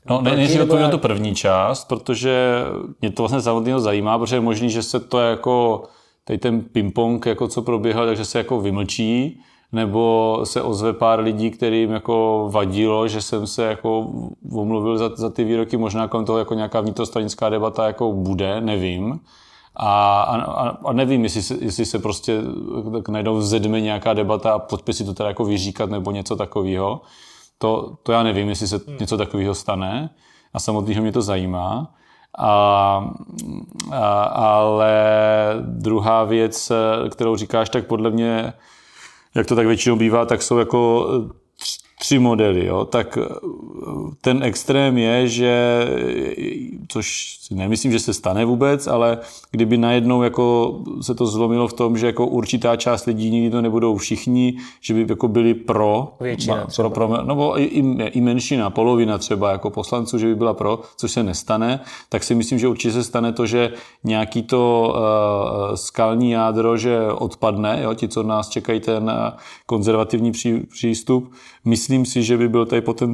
No, 0.09 0.21
ne, 0.21 0.35
nejdřív 0.35 0.61
odpovím 0.61 0.83
na 0.83 0.89
tu 0.89 0.97
první 0.97 1.35
část, 1.35 1.87
protože 1.87 2.63
mě 3.01 3.11
to 3.11 3.21
vlastně 3.23 3.41
samotného 3.41 3.79
zajímá, 3.79 4.19
protože 4.19 4.35
je 4.35 4.39
možný, 4.39 4.69
že 4.69 4.83
se 4.83 4.99
to 4.99 5.19
jako, 5.19 5.83
tady 6.23 6.39
ten 6.39 6.61
ping-pong, 6.61 7.25
jako 7.25 7.47
co 7.47 7.61
proběhal, 7.61 8.05
takže 8.05 8.25
se 8.25 8.37
jako 8.37 8.61
vymlčí, 8.61 9.41
nebo 9.71 10.39
se 10.43 10.61
ozve 10.61 10.93
pár 10.93 11.19
lidí, 11.19 11.51
kterým 11.51 11.91
jako 11.91 12.47
vadilo, 12.51 13.07
že 13.07 13.21
jsem 13.21 13.47
se 13.47 13.63
jako 13.63 14.07
omluvil 14.51 14.97
za, 14.97 15.09
za 15.15 15.29
ty 15.29 15.43
výroky, 15.43 15.77
možná 15.77 16.07
kolem 16.07 16.25
toho 16.25 16.39
jako 16.39 16.53
nějaká 16.53 16.81
vnitrostranická 16.81 17.49
debata 17.49 17.87
jako 17.87 18.13
bude, 18.13 18.61
nevím. 18.61 19.19
A, 19.75 20.21
a, 20.21 20.69
a 20.69 20.93
nevím, 20.93 21.23
jestli 21.23 21.41
se, 21.41 21.55
jestli 21.61 21.85
se 21.85 21.99
prostě 21.99 22.41
tak 22.91 23.09
najednou 23.09 23.37
vzedme 23.37 23.81
nějaká 23.81 24.13
debata 24.13 24.53
a 24.53 24.59
podpisy 24.59 25.03
to 25.03 25.13
teda 25.13 25.29
jako 25.29 25.45
vyříkat 25.45 25.89
nebo 25.89 26.11
něco 26.11 26.35
takového. 26.35 27.01
To, 27.57 27.97
to 28.03 28.11
já 28.11 28.23
nevím, 28.23 28.49
jestli 28.49 28.67
se 28.67 28.81
hmm. 28.87 28.97
něco 28.99 29.17
takového 29.17 29.55
stane 29.55 30.09
a 30.53 30.59
samotného 30.59 31.01
mě 31.01 31.11
to 31.11 31.21
zajímá. 31.21 31.95
A, 32.37 33.13
a, 33.91 34.23
ale 34.23 34.93
druhá 35.61 36.23
věc, 36.23 36.71
kterou 37.09 37.35
říkáš, 37.35 37.69
tak 37.69 37.87
podle 37.87 38.09
mě, 38.09 38.53
jak 39.35 39.47
to 39.47 39.55
tak 39.55 39.67
většinou 39.67 39.95
bývá, 39.95 40.25
tak 40.25 40.41
jsou 40.41 40.57
jako 40.57 41.07
tři 42.01 42.19
modely, 42.19 42.65
jo, 42.65 42.85
tak 42.85 43.17
eh, 43.17 43.25
ten 44.21 44.43
extrém 44.43 44.97
je, 44.97 45.27
že, 45.27 45.85
což 46.87 47.37
si 47.41 47.55
nemyslím, 47.55 47.91
že 47.91 47.99
se 47.99 48.13
stane 48.13 48.45
vůbec, 48.45 48.87
ale 48.87 49.17
kdyby 49.51 49.77
najednou 49.77 50.23
jako 50.23 50.75
se 51.01 51.15
to 51.15 51.25
zlomilo 51.25 51.67
v 51.67 51.73
tom, 51.73 51.97
že 51.97 52.05
jako 52.05 52.27
určitá 52.27 52.75
část 52.75 53.05
lidí, 53.05 53.29
nikdy 53.29 53.49
to 53.49 53.61
nebudou 53.61 53.97
všichni, 53.97 54.57
že 54.81 54.93
by 54.93 55.05
jako 55.09 55.27
byli 55.27 55.53
pro, 55.53 56.13
Většina 56.19 56.67
pro, 56.75 56.89
pro 56.89 57.23
nebo 57.23 57.59
i, 57.59 57.63
i, 57.63 57.79
i 58.03 58.21
menšina, 58.21 58.69
polovina 58.69 59.17
třeba 59.17 59.51
jako 59.51 59.69
poslanců, 59.69 60.17
že 60.17 60.27
by 60.27 60.35
byla 60.35 60.53
pro, 60.53 60.81
což 60.97 61.11
se 61.11 61.23
nestane, 61.23 61.79
tak 62.09 62.23
si 62.23 62.35
myslím, 62.35 62.59
že 62.59 62.67
určitě 62.67 62.91
se 62.91 63.03
stane 63.03 63.33
to, 63.33 63.45
že 63.45 63.73
nějaký 64.03 64.43
to 64.43 64.93
uh, 64.95 65.75
skalní 65.75 66.31
jádro, 66.31 66.77
že 66.77 67.11
odpadne, 67.11 67.79
jo, 67.83 67.93
ti, 67.93 68.07
co 68.07 68.23
nás 68.23 68.49
čekají 68.49 68.79
ten 68.79 69.11
konzervativní 69.65 70.31
pří, 70.31 70.59
přístup, 70.59 71.31
myslím 71.65 71.90
si, 72.05 72.23
že 72.23 72.37
by 72.37 72.49
byl 72.49 72.65
tady 72.65 72.81
poten, 72.81 73.13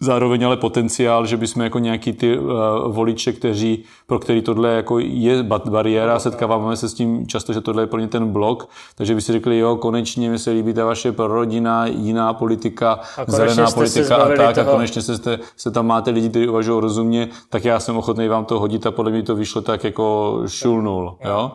zároveň 0.00 0.46
ale 0.46 0.56
potenciál, 0.56 1.26
že 1.26 1.36
bychom 1.36 1.62
jako 1.62 1.78
nějaký 1.78 2.12
ty 2.12 2.38
uh, 2.38 2.48
voliče, 2.88 3.32
kteří, 3.32 3.84
pro 4.06 4.18
který 4.18 4.42
tohle 4.42 4.68
jako 4.68 4.98
je 4.98 5.42
bariéra, 5.70 6.18
setkáváme 6.18 6.76
se 6.76 6.88
s 6.88 6.94
tím 6.94 7.26
často, 7.26 7.52
že 7.52 7.60
tohle 7.60 7.82
je 7.82 7.86
plně 7.86 8.08
ten 8.08 8.32
blok, 8.32 8.68
takže 8.94 9.14
by 9.14 9.20
si 9.20 9.32
řekli, 9.32 9.58
jo, 9.58 9.76
konečně 9.76 10.30
mi 10.30 10.38
se 10.38 10.50
líbí 10.50 10.74
ta 10.74 10.84
vaše 10.84 11.12
prorodina, 11.12 11.86
jiná 11.86 12.34
politika, 12.34 13.00
zelená 13.26 13.70
politika 13.70 14.16
a 14.16 14.28
tak, 14.36 14.54
toho... 14.54 14.70
a 14.70 14.72
konečně 14.72 15.02
se, 15.02 15.16
jste, 15.16 15.38
se 15.56 15.70
tam 15.70 15.86
máte 15.86 16.10
lidi, 16.10 16.28
kteří 16.28 16.48
uvažují 16.48 16.80
rozumně, 16.80 17.28
tak 17.48 17.64
já 17.64 17.80
jsem 17.80 17.96
ochotný 17.96 18.28
vám 18.28 18.44
to 18.44 18.60
hodit 18.60 18.86
a 18.86 18.90
podle 18.90 19.12
mě 19.12 19.22
to 19.22 19.34
vyšlo 19.34 19.62
tak 19.62 19.84
jako 19.84 20.38
šulnul, 20.46 21.16
jo. 21.24 21.52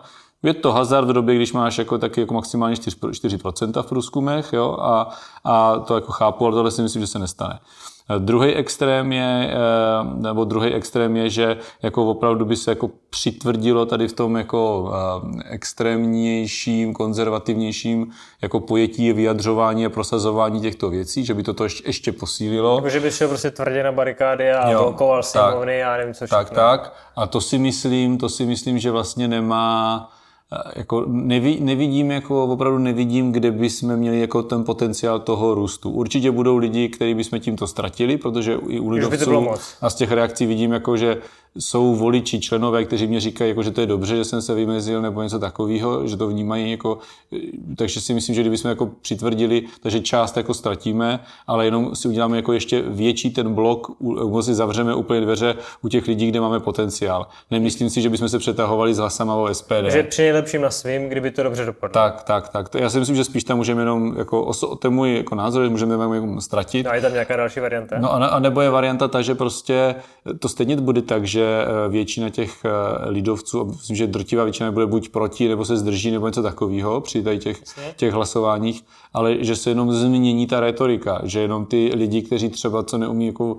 Je 0.48 0.54
to 0.54 0.72
hazard 0.72 1.08
v 1.08 1.14
době, 1.14 1.36
když 1.36 1.54
máš 1.54 1.78
jako 1.78 1.98
taky 1.98 2.22
jako 2.22 2.34
maximálně 2.34 2.76
4%, 2.76 3.10
4% 3.10 3.84
v 3.84 3.86
průzkumech, 3.86 4.54
jo, 4.54 4.78
a, 4.80 5.10
a 5.44 5.80
to 5.80 5.96
jako 5.96 6.12
chápu, 6.12 6.46
ale 6.46 6.56
tohle 6.56 6.72
si 6.72 6.82
myslím, 6.82 7.02
že 7.02 7.08
se 7.08 7.20
nestane. 7.20 7.60
Druhý 8.18 8.54
extrém 8.54 9.12
je, 9.12 9.50
eh, 9.52 9.58
nebo 10.16 10.44
druhý 10.44 10.74
extrém 10.74 11.18
je, 11.18 11.30
že 11.30 11.58
jako 11.82 12.06
opravdu 12.06 12.46
by 12.46 12.56
se 12.56 12.72
jako 12.72 12.90
přitvrdilo 13.10 13.86
tady 13.86 14.08
v 14.08 14.14
tom 14.14 14.36
jako 14.36 14.92
eh, 14.94 15.44
extrémnějším, 15.50 16.94
konzervativnějším 16.94 18.12
jako 18.42 18.60
pojetí, 18.60 19.14
vyjadřování 19.14 19.86
a 19.86 19.90
prosazování 19.90 20.62
těchto 20.62 20.90
věcí, 20.90 21.26
že 21.26 21.34
by 21.34 21.44
to, 21.44 21.54
to 21.54 21.64
ještě 21.86 22.12
posílilo. 22.12 22.76
Jako, 22.76 22.90
že 22.90 23.00
by 23.00 23.12
šel 23.12 23.28
prostě 23.28 23.52
tvrdě 23.52 23.84
na 23.84 23.92
barikády 23.92 24.52
a 24.52 24.70
jo, 24.70 24.80
blokoval 24.80 25.24
sněmovny 25.24 25.84
a 25.84 25.98
nevím 25.98 26.14
co 26.14 26.26
všechno. 26.26 26.38
Tak, 26.38 26.50
tak. 26.50 26.94
A 27.16 27.28
to 27.28 27.42
si 27.42 27.58
myslím, 27.58 28.18
to 28.18 28.30
si 28.30 28.46
myslím, 28.46 28.80
že 28.80 28.92
vlastně 28.92 29.28
nemá 29.28 30.10
jako 30.76 31.04
neví, 31.08 31.58
nevidím, 31.62 32.12
jako 32.12 32.46
opravdu 32.46 32.78
nevidím, 32.78 33.32
kde 33.32 33.52
bychom 33.52 33.96
měli 33.96 34.20
jako 34.20 34.44
ten 34.44 34.64
potenciál 34.64 35.20
toho 35.20 35.54
růstu. 35.54 35.90
Určitě 35.90 36.32
budou 36.32 36.58
lidi, 36.58 36.90
kteří 36.90 37.14
bychom 37.14 37.40
tímto 37.40 37.68
ztratili, 37.68 38.18
protože 38.18 38.58
i 38.68 38.80
u 38.80 38.90
lidovců 38.90 39.50
a 39.82 39.90
z 39.90 39.96
těch 39.96 40.12
reakcí 40.12 40.46
vidím, 40.46 40.72
jako, 40.72 40.98
že 40.98 41.18
jsou 41.60 41.96
voliči, 41.96 42.40
členové, 42.40 42.86
kteří 42.86 43.08
mě 43.08 43.20
říkají, 43.20 43.50
jako, 43.50 43.64
že 43.64 43.72
to 43.72 43.82
je 43.82 43.88
dobře, 43.88 44.16
že 44.16 44.26
jsem 44.26 44.42
se 44.42 44.54
vymezil 44.54 45.02
nebo 45.02 45.24
něco 45.24 45.40
takového, 45.40 46.08
že 46.08 46.18
to 46.18 46.28
vnímají. 46.28 46.72
Jako, 46.72 46.98
takže 47.76 48.02
si 48.02 48.14
myslím, 48.14 48.36
že 48.36 48.42
kdybychom 48.42 48.70
jako 48.70 48.90
přitvrdili, 49.02 49.64
takže 49.82 50.00
část 50.00 50.38
jako 50.38 50.54
ztratíme, 50.54 51.20
ale 51.48 51.66
jenom 51.66 51.96
si 51.96 52.08
uděláme 52.08 52.38
jako 52.38 52.54
ještě 52.54 52.82
větší 52.82 53.30
ten 53.30 53.54
blok, 53.54 53.92
si 54.42 54.56
zavřeme 54.56 54.96
úplně 54.96 55.22
dveře 55.22 55.56
u 55.82 55.88
těch 55.88 56.08
lidí, 56.08 56.28
kde 56.28 56.42
máme 56.42 56.60
potenciál. 56.60 57.28
Nemyslím 57.52 57.90
si, 57.90 58.02
že 58.02 58.10
bychom 58.10 58.30
se 58.30 58.40
přetahovali 58.40 58.94
s 58.94 58.98
hlasama 58.98 59.36
o 59.36 59.54
SPD. 59.54 59.90
Že 59.90 60.04
nejlepším 60.38 60.62
na 60.62 60.72
svým, 60.72 61.10
kdyby 61.10 61.32
to 61.32 61.44
dobře 61.44 61.66
dopadlo. 61.66 61.94
Tak, 61.94 62.24
tak, 62.24 62.50
tak. 62.50 62.74
Já 62.76 62.90
si 62.90 63.00
myslím, 63.00 63.16
že 63.16 63.24
spíš 63.24 63.44
tam 63.44 63.58
můžeme 63.58 63.82
jenom, 63.82 64.16
jako, 64.18 64.52
ten 64.80 64.94
můj 64.94 65.16
jako 65.16 65.36
názor, 65.36 65.70
můžeme 65.70 66.16
jako 66.16 66.42
ztratit. 66.42 66.86
No 66.86 66.92
a 66.92 66.96
je 66.96 67.02
tam 67.02 67.14
nějaká 67.14 67.36
další 67.36 67.60
varianta? 67.60 67.96
No 68.00 68.14
a, 68.14 68.26
a 68.28 68.40
nebo 68.40 68.62
je 68.62 68.70
varianta 68.70 69.08
ta, 69.08 69.22
že 69.22 69.36
prostě 69.36 69.96
to 70.40 70.50
stejně 70.50 70.76
bude 70.76 71.02
tak, 71.02 71.28
že 71.28 71.68
Eh, 71.68 71.90
většina 71.90 72.30
těch 72.30 72.66
eh, 72.66 72.70
lidovců, 73.10 73.66
myslím, 73.66 73.96
že 73.96 74.08
drtivá 74.08 74.44
většina 74.44 74.72
bude 74.72 74.86
buď 74.86 75.10
proti, 75.10 75.48
nebo 75.48 75.66
se 75.66 75.78
zdrží, 75.78 76.12
nebo 76.12 76.28
něco 76.28 76.44
takového 76.44 77.02
při 77.02 77.24
tady 77.24 77.38
těch, 77.38 77.62
těch 77.96 78.14
hlasováních, 78.14 78.84
ale 79.14 79.36
že 79.40 79.56
se 79.56 79.70
jenom 79.70 79.94
změní 79.94 80.48
ta 80.48 80.60
retorika, 80.60 81.22
že 81.24 81.40
jenom 81.40 81.66
ty 81.66 81.92
lidi, 81.96 82.22
kteří 82.22 82.50
třeba 82.50 82.84
co 82.84 82.98
neumí 82.98 83.28
jako 83.28 83.58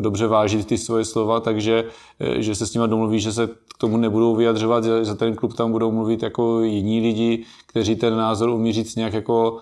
dobře 0.00 0.26
vážit 0.26 0.66
ty 0.66 0.78
svoje 0.78 1.04
slova, 1.04 1.40
takže 1.40 1.84
že 2.36 2.54
se 2.54 2.66
s 2.66 2.74
nimi 2.74 2.88
domluví, 2.88 3.20
že 3.20 3.32
se 3.32 3.46
k 3.46 3.78
tomu 3.78 3.96
nebudou 3.96 4.36
vyjadřovat, 4.36 4.84
že 4.84 5.04
za 5.04 5.14
ten 5.14 5.34
klub 5.34 5.54
tam 5.54 5.72
budou 5.72 5.92
mluvit 5.92 6.22
jako 6.22 6.60
jiní 6.60 7.00
lidi, 7.00 7.44
kteří 7.66 7.96
ten 7.96 8.16
názor 8.16 8.48
umí 8.48 8.72
říct 8.72 8.96
nějak 8.96 9.12
jako 9.12 9.58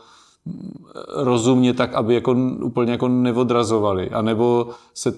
rozumně 1.09 1.75
tak, 1.75 1.95
aby 1.95 2.15
jako 2.15 2.37
úplně 2.63 2.93
jako 2.93 3.09
neodrazovali. 3.09 4.11
A 4.11 4.23
nebo 4.23 4.69
se, 4.95 5.15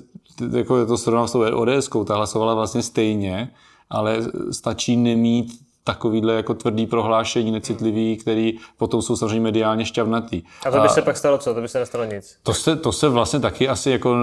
jako 0.50 0.86
to 0.86 0.98
srovnám 0.98 1.28
s 1.28 1.32
tou 1.32 1.40
ods 1.40 1.90
ta 2.06 2.16
hlasovala 2.16 2.54
vlastně 2.54 2.82
stejně, 2.82 3.50
ale 3.90 4.18
stačí 4.50 4.96
nemít 4.96 5.63
takovýhle 5.84 6.34
jako 6.34 6.54
tvrdý 6.54 6.86
prohlášení 6.86 7.50
necitlivý, 7.50 8.16
který 8.16 8.58
potom 8.76 9.02
jsou 9.02 9.16
samozřejmě 9.16 9.40
mediálně 9.40 9.84
šťavnatý. 9.84 10.42
A 10.66 10.70
to 10.70 10.80
by 10.80 10.88
se 10.88 11.00
a, 11.00 11.04
pak 11.04 11.16
stalo 11.16 11.38
co? 11.38 11.54
To 11.54 11.60
by 11.60 11.68
se 11.68 11.78
nestalo 11.78 12.04
nic? 12.04 12.38
To 12.42 12.54
se, 12.54 12.76
to 12.76 12.92
se 12.92 13.08
vlastně 13.08 13.40
taky 13.40 13.68
asi 13.68 13.90
jako 13.90 14.16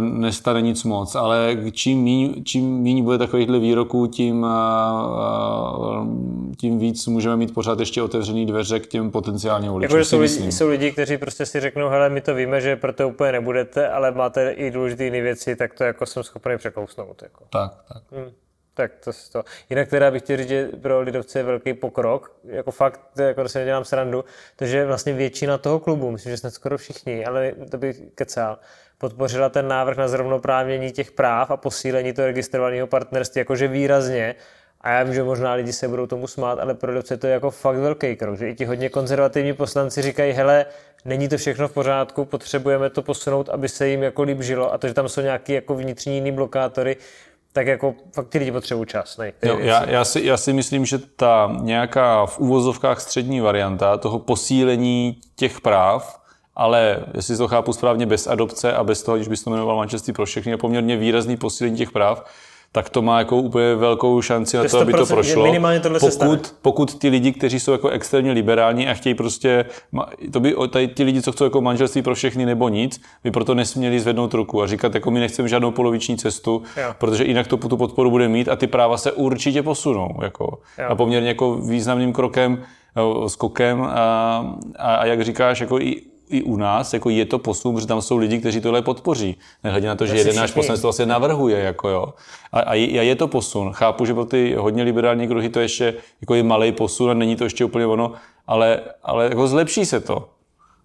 nestane 0.00 0.62
nic 0.62 0.84
moc, 0.84 1.14
ale 1.14 1.56
čím 1.72 2.02
míň, 2.02 2.44
čím 2.44 2.78
míň 2.78 3.04
bude 3.04 3.18
takovýchhle 3.18 3.58
výroků, 3.58 4.06
tím, 4.06 4.46
tím 6.56 6.78
víc 6.78 7.06
můžeme 7.06 7.36
mít 7.36 7.54
pořád 7.54 7.80
ještě 7.80 8.02
otevřený 8.02 8.46
dveře 8.46 8.80
k 8.80 8.86
těm 8.86 9.10
potenciálním 9.10 9.72
voličům. 9.72 9.98
Jako, 9.98 10.04
jsou, 10.04 10.20
lidi, 10.20 10.52
jsou 10.52 10.68
lidi, 10.68 10.92
kteří 10.92 11.18
prostě 11.18 11.46
si 11.46 11.60
řeknou, 11.60 11.88
hele, 11.88 12.08
my 12.08 12.20
to 12.20 12.34
víme, 12.34 12.60
že 12.60 12.76
pro 12.76 12.92
to 12.92 13.08
úplně 13.08 13.32
nebudete, 13.32 13.88
ale 13.88 14.10
máte 14.10 14.50
i 14.50 14.70
důležité 14.70 15.04
jiné 15.04 15.20
věci, 15.20 15.56
tak 15.56 15.74
to 15.74 15.84
jako 15.84 16.06
jsem 16.06 16.22
schopný 16.22 16.56
překousnout. 16.56 17.22
Jako. 17.22 17.44
Tak, 17.50 17.72
tak. 17.92 18.02
Hmm. 18.12 18.30
Tak 18.78 18.92
to, 19.04 19.10
to. 19.32 19.44
Jinak 19.70 19.88
teda 19.88 20.10
bych 20.10 20.22
chtěl 20.22 20.36
říct, 20.36 20.48
že 20.48 20.68
pro 20.82 21.00
lidovce 21.00 21.38
je 21.38 21.42
velký 21.42 21.74
pokrok, 21.74 22.32
jako 22.44 22.70
fakt, 22.70 23.00
jako 23.18 23.48
se 23.48 23.58
nedělám 23.58 23.84
srandu, 23.84 24.24
takže 24.56 24.86
vlastně 24.86 25.12
většina 25.12 25.58
toho 25.58 25.80
klubu, 25.80 26.10
myslím, 26.10 26.30
že 26.30 26.36
snad 26.36 26.54
skoro 26.54 26.78
všichni, 26.78 27.24
ale 27.24 27.52
to 27.70 27.78
bych 27.78 28.00
kecal, 28.14 28.58
podpořila 28.98 29.48
ten 29.48 29.68
návrh 29.68 29.96
na 29.96 30.08
zrovnoprávnění 30.08 30.92
těch 30.92 31.10
práv 31.10 31.50
a 31.50 31.56
posílení 31.56 32.12
toho 32.12 32.26
registrovaného 32.26 32.86
partnerství 32.86 33.38
jakože 33.38 33.68
výrazně. 33.68 34.34
A 34.80 34.90
já 34.90 35.02
vím, 35.02 35.14
že 35.14 35.22
možná 35.22 35.52
lidi 35.52 35.72
se 35.72 35.88
budou 35.88 36.06
tomu 36.06 36.26
smát, 36.26 36.58
ale 36.58 36.74
pro 36.74 36.90
lidovce 36.90 37.16
to 37.16 37.26
je 37.26 37.32
jako 37.32 37.50
fakt 37.50 37.76
velký 37.76 38.16
krok, 38.16 38.38
že 38.38 38.48
i 38.48 38.54
ti 38.54 38.64
hodně 38.64 38.88
konzervativní 38.88 39.52
poslanci 39.52 40.02
říkají, 40.02 40.32
hele, 40.32 40.66
není 41.04 41.28
to 41.28 41.36
všechno 41.36 41.68
v 41.68 41.72
pořádku, 41.72 42.24
potřebujeme 42.24 42.90
to 42.90 43.02
posunout, 43.02 43.48
aby 43.48 43.68
se 43.68 43.88
jim 43.88 44.02
jako 44.02 44.22
líp 44.22 44.42
žilo 44.42 44.72
a 44.72 44.78
to, 44.78 44.88
že 44.88 44.94
tam 44.94 45.08
jsou 45.08 45.20
nějaké 45.20 45.52
jako 45.52 45.74
vnitřní 45.74 46.14
jiný 46.14 46.32
blokátory, 46.32 46.96
tak 47.58 47.66
jako 47.66 47.94
fakt 48.12 48.28
ty 48.28 48.38
lidi 48.38 48.52
potřebují 48.52 48.86
čas. 48.86 49.16
Ne? 49.16 49.32
Jo, 49.42 49.58
já, 49.58 49.90
já, 49.90 50.04
si, 50.04 50.24
já 50.24 50.36
si 50.36 50.52
myslím, 50.52 50.84
že 50.84 50.98
ta 50.98 51.56
nějaká 51.60 52.26
v 52.26 52.38
úvozovkách 52.38 53.00
střední 53.00 53.40
varianta 53.40 53.96
toho 53.96 54.18
posílení 54.18 55.20
těch 55.36 55.60
práv, 55.60 56.20
ale 56.56 57.04
jestli 57.14 57.36
to 57.36 57.48
chápu 57.48 57.72
správně, 57.72 58.06
bez 58.06 58.26
adopce 58.26 58.72
a 58.72 58.84
bez 58.84 59.02
toho, 59.02 59.16
když 59.16 59.28
bys 59.28 59.42
to 59.42 59.50
jmenoval 59.50 59.76
manželství 59.76 60.12
pro 60.12 60.26
všechny, 60.26 60.52
je 60.52 60.56
poměrně 60.56 60.96
výrazný 60.96 61.36
posílení 61.36 61.76
těch 61.76 61.90
práv, 61.90 62.24
tak 62.72 62.90
to 62.90 63.02
má 63.02 63.18
jako 63.18 63.36
úplně 63.36 63.74
velkou 63.74 64.22
šanci 64.22 64.56
na 64.56 64.64
to, 64.64 64.80
aby 64.80 64.92
to 64.92 65.06
prošlo. 65.06 65.44
Minimálně 65.44 65.80
tohle 65.80 66.00
pokud, 66.00 66.54
pokud 66.62 66.98
ty 66.98 67.08
lidi, 67.08 67.32
kteří 67.32 67.60
jsou 67.60 67.72
jako 67.72 67.88
extrémně 67.88 68.32
liberální 68.32 68.88
a 68.88 68.94
chtějí 68.94 69.14
prostě, 69.14 69.64
to 70.32 70.40
by 70.40 70.54
tady 70.70 70.88
ti 70.88 71.02
lidi, 71.02 71.22
co 71.22 71.32
chcou 71.32 71.44
jako 71.44 71.60
manželství 71.60 72.02
pro 72.02 72.14
všechny 72.14 72.46
nebo 72.46 72.68
nic, 72.68 73.00
by 73.24 73.30
proto 73.30 73.54
nesměli 73.54 74.00
zvednout 74.00 74.34
ruku 74.34 74.62
a 74.62 74.66
říkat, 74.66 74.94
jako 74.94 75.10
my 75.10 75.20
nechceme 75.20 75.48
žádnou 75.48 75.70
poloviční 75.70 76.16
cestu, 76.16 76.62
jo. 76.76 76.94
protože 76.98 77.24
jinak 77.24 77.46
to 77.46 77.56
tu 77.56 77.76
podporu 77.76 78.10
bude 78.10 78.28
mít 78.28 78.48
a 78.48 78.56
ty 78.56 78.66
práva 78.66 78.96
se 78.96 79.12
určitě 79.12 79.62
posunou. 79.62 80.08
Jako, 80.22 80.58
a 80.88 80.94
poměrně 80.94 81.28
jako 81.28 81.54
významným 81.54 82.12
krokem, 82.12 82.62
skokem 83.26 83.82
a, 83.82 83.88
a, 84.78 84.94
a 84.94 85.04
jak 85.06 85.24
říkáš, 85.24 85.60
jako 85.60 85.78
i 85.78 86.02
i 86.30 86.42
u 86.42 86.56
nás 86.56 86.92
jako 86.92 87.10
je 87.10 87.24
to 87.24 87.38
posun, 87.38 87.74
protože 87.74 87.86
tam 87.86 88.02
jsou 88.02 88.16
lidi, 88.16 88.38
kteří 88.38 88.60
tohle 88.60 88.82
podpoří. 88.82 89.36
Nehledě 89.64 89.88
na 89.88 89.94
to, 89.94 90.06
že 90.06 90.16
jeden 90.16 90.36
náš 90.36 90.52
poslanec 90.52 90.80
to 90.80 90.86
vlastně 90.86 91.06
navrhuje. 91.06 91.58
Jako 91.58 91.88
jo. 91.88 92.14
A, 92.52 92.60
a, 92.60 92.74
je, 92.74 93.00
a, 93.00 93.02
je, 93.02 93.14
to 93.14 93.28
posun. 93.28 93.72
Chápu, 93.72 94.04
že 94.04 94.14
pro 94.14 94.24
ty 94.24 94.54
hodně 94.58 94.82
liberální 94.82 95.28
kruhy 95.28 95.48
to 95.48 95.60
ještě 95.60 95.94
jako 96.20 96.34
je 96.34 96.42
malý 96.42 96.72
posun 96.72 97.10
a 97.10 97.14
není 97.14 97.36
to 97.36 97.44
ještě 97.44 97.64
úplně 97.64 97.86
ono, 97.86 98.12
ale, 98.46 98.80
ale 99.02 99.24
jako 99.24 99.48
zlepší 99.48 99.86
se 99.86 100.00
to. 100.00 100.28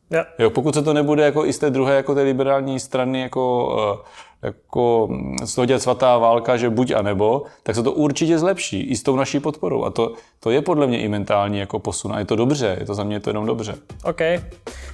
Ja. 0.10 0.26
Jo, 0.40 0.50
pokud 0.50 0.74
se 0.74 0.82
to 0.82 0.94
nebude 0.94 1.24
jako 1.24 1.46
i 1.46 1.54
z 1.54 1.60
té 1.60 1.70
druhé 1.70 1.96
jako 1.96 2.16
té 2.16 2.22
liberální 2.22 2.80
strany 2.80 3.22
jako 3.22 3.66
uh, 3.94 4.06
jako 4.44 5.10
z 5.44 5.56
toho 5.56 5.66
dělat 5.66 5.82
svatá 5.82 6.18
válka, 6.18 6.58
že 6.58 6.70
buď 6.70 6.92
a 6.92 7.02
nebo, 7.02 7.44
tak 7.64 7.76
se 7.76 7.84
to 7.84 7.92
určitě 7.92 8.40
zlepší 8.40 8.82
i 8.82 8.96
s 8.96 9.04
tou 9.04 9.16
naší 9.16 9.40
podporou. 9.40 9.84
A 9.84 9.90
to, 9.90 10.14
to 10.40 10.52
je 10.52 10.62
podle 10.62 10.88
mě 10.88 11.02
i 11.02 11.08
mentální 11.08 11.60
jako 11.60 11.80
posun. 11.80 12.14
A 12.14 12.20
je 12.20 12.26
to 12.26 12.36
dobře, 12.36 12.78
je 12.80 12.86
to 12.86 12.94
za 12.94 13.04
mě 13.04 13.20
to 13.20 13.30
jenom 13.30 13.46
dobře. 13.46 13.76
OK, 14.04 14.22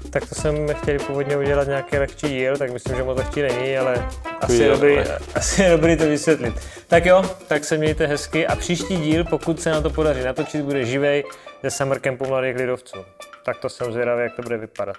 tak 0.09 0.29
to 0.29 0.35
jsem 0.35 0.67
chtěl 0.73 0.99
původně 0.99 1.38
udělat 1.38 1.67
nějaký 1.67 1.97
lehčí 1.97 2.27
díl, 2.27 2.57
tak 2.57 2.73
myslím, 2.73 2.95
že 2.95 3.03
moc 3.03 3.17
lehčí 3.17 3.41
není, 3.41 3.77
ale 3.77 4.05
asi 4.41 4.55
je, 4.55 4.69
dobrý, 4.69 4.93
ale... 4.93 5.17
asi 5.35 5.62
je 5.62 5.69
dobrý 5.69 5.97
to 5.97 6.03
vysvětlit. 6.03 6.53
Tak 6.88 7.05
jo, 7.05 7.23
tak 7.47 7.65
se 7.65 7.77
mějte 7.77 8.07
hezky 8.07 8.47
a 8.47 8.55
příští 8.55 8.97
díl, 8.97 9.23
pokud 9.23 9.62
se 9.62 9.71
na 9.71 9.81
to 9.81 9.89
podaří 9.89 10.23
natočit, 10.23 10.62
bude 10.62 10.85
živej 10.85 11.23
se 11.62 11.71
Summer 11.71 11.99
Campu 11.99 12.27
mladých 12.27 12.55
lidovců. 12.55 12.97
Tak 13.45 13.59
to 13.59 13.69
jsem 13.69 13.91
zvědavý, 13.93 14.23
jak 14.23 14.35
to 14.35 14.41
bude 14.41 14.57
vypadat. 14.57 14.97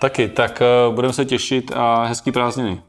Taky, 0.00 0.28
tak 0.28 0.62
uh, 0.88 0.94
budeme 0.94 1.12
se 1.14 1.24
těšit 1.24 1.72
a 1.74 2.04
hezký 2.04 2.32
prázdniny. 2.32 2.82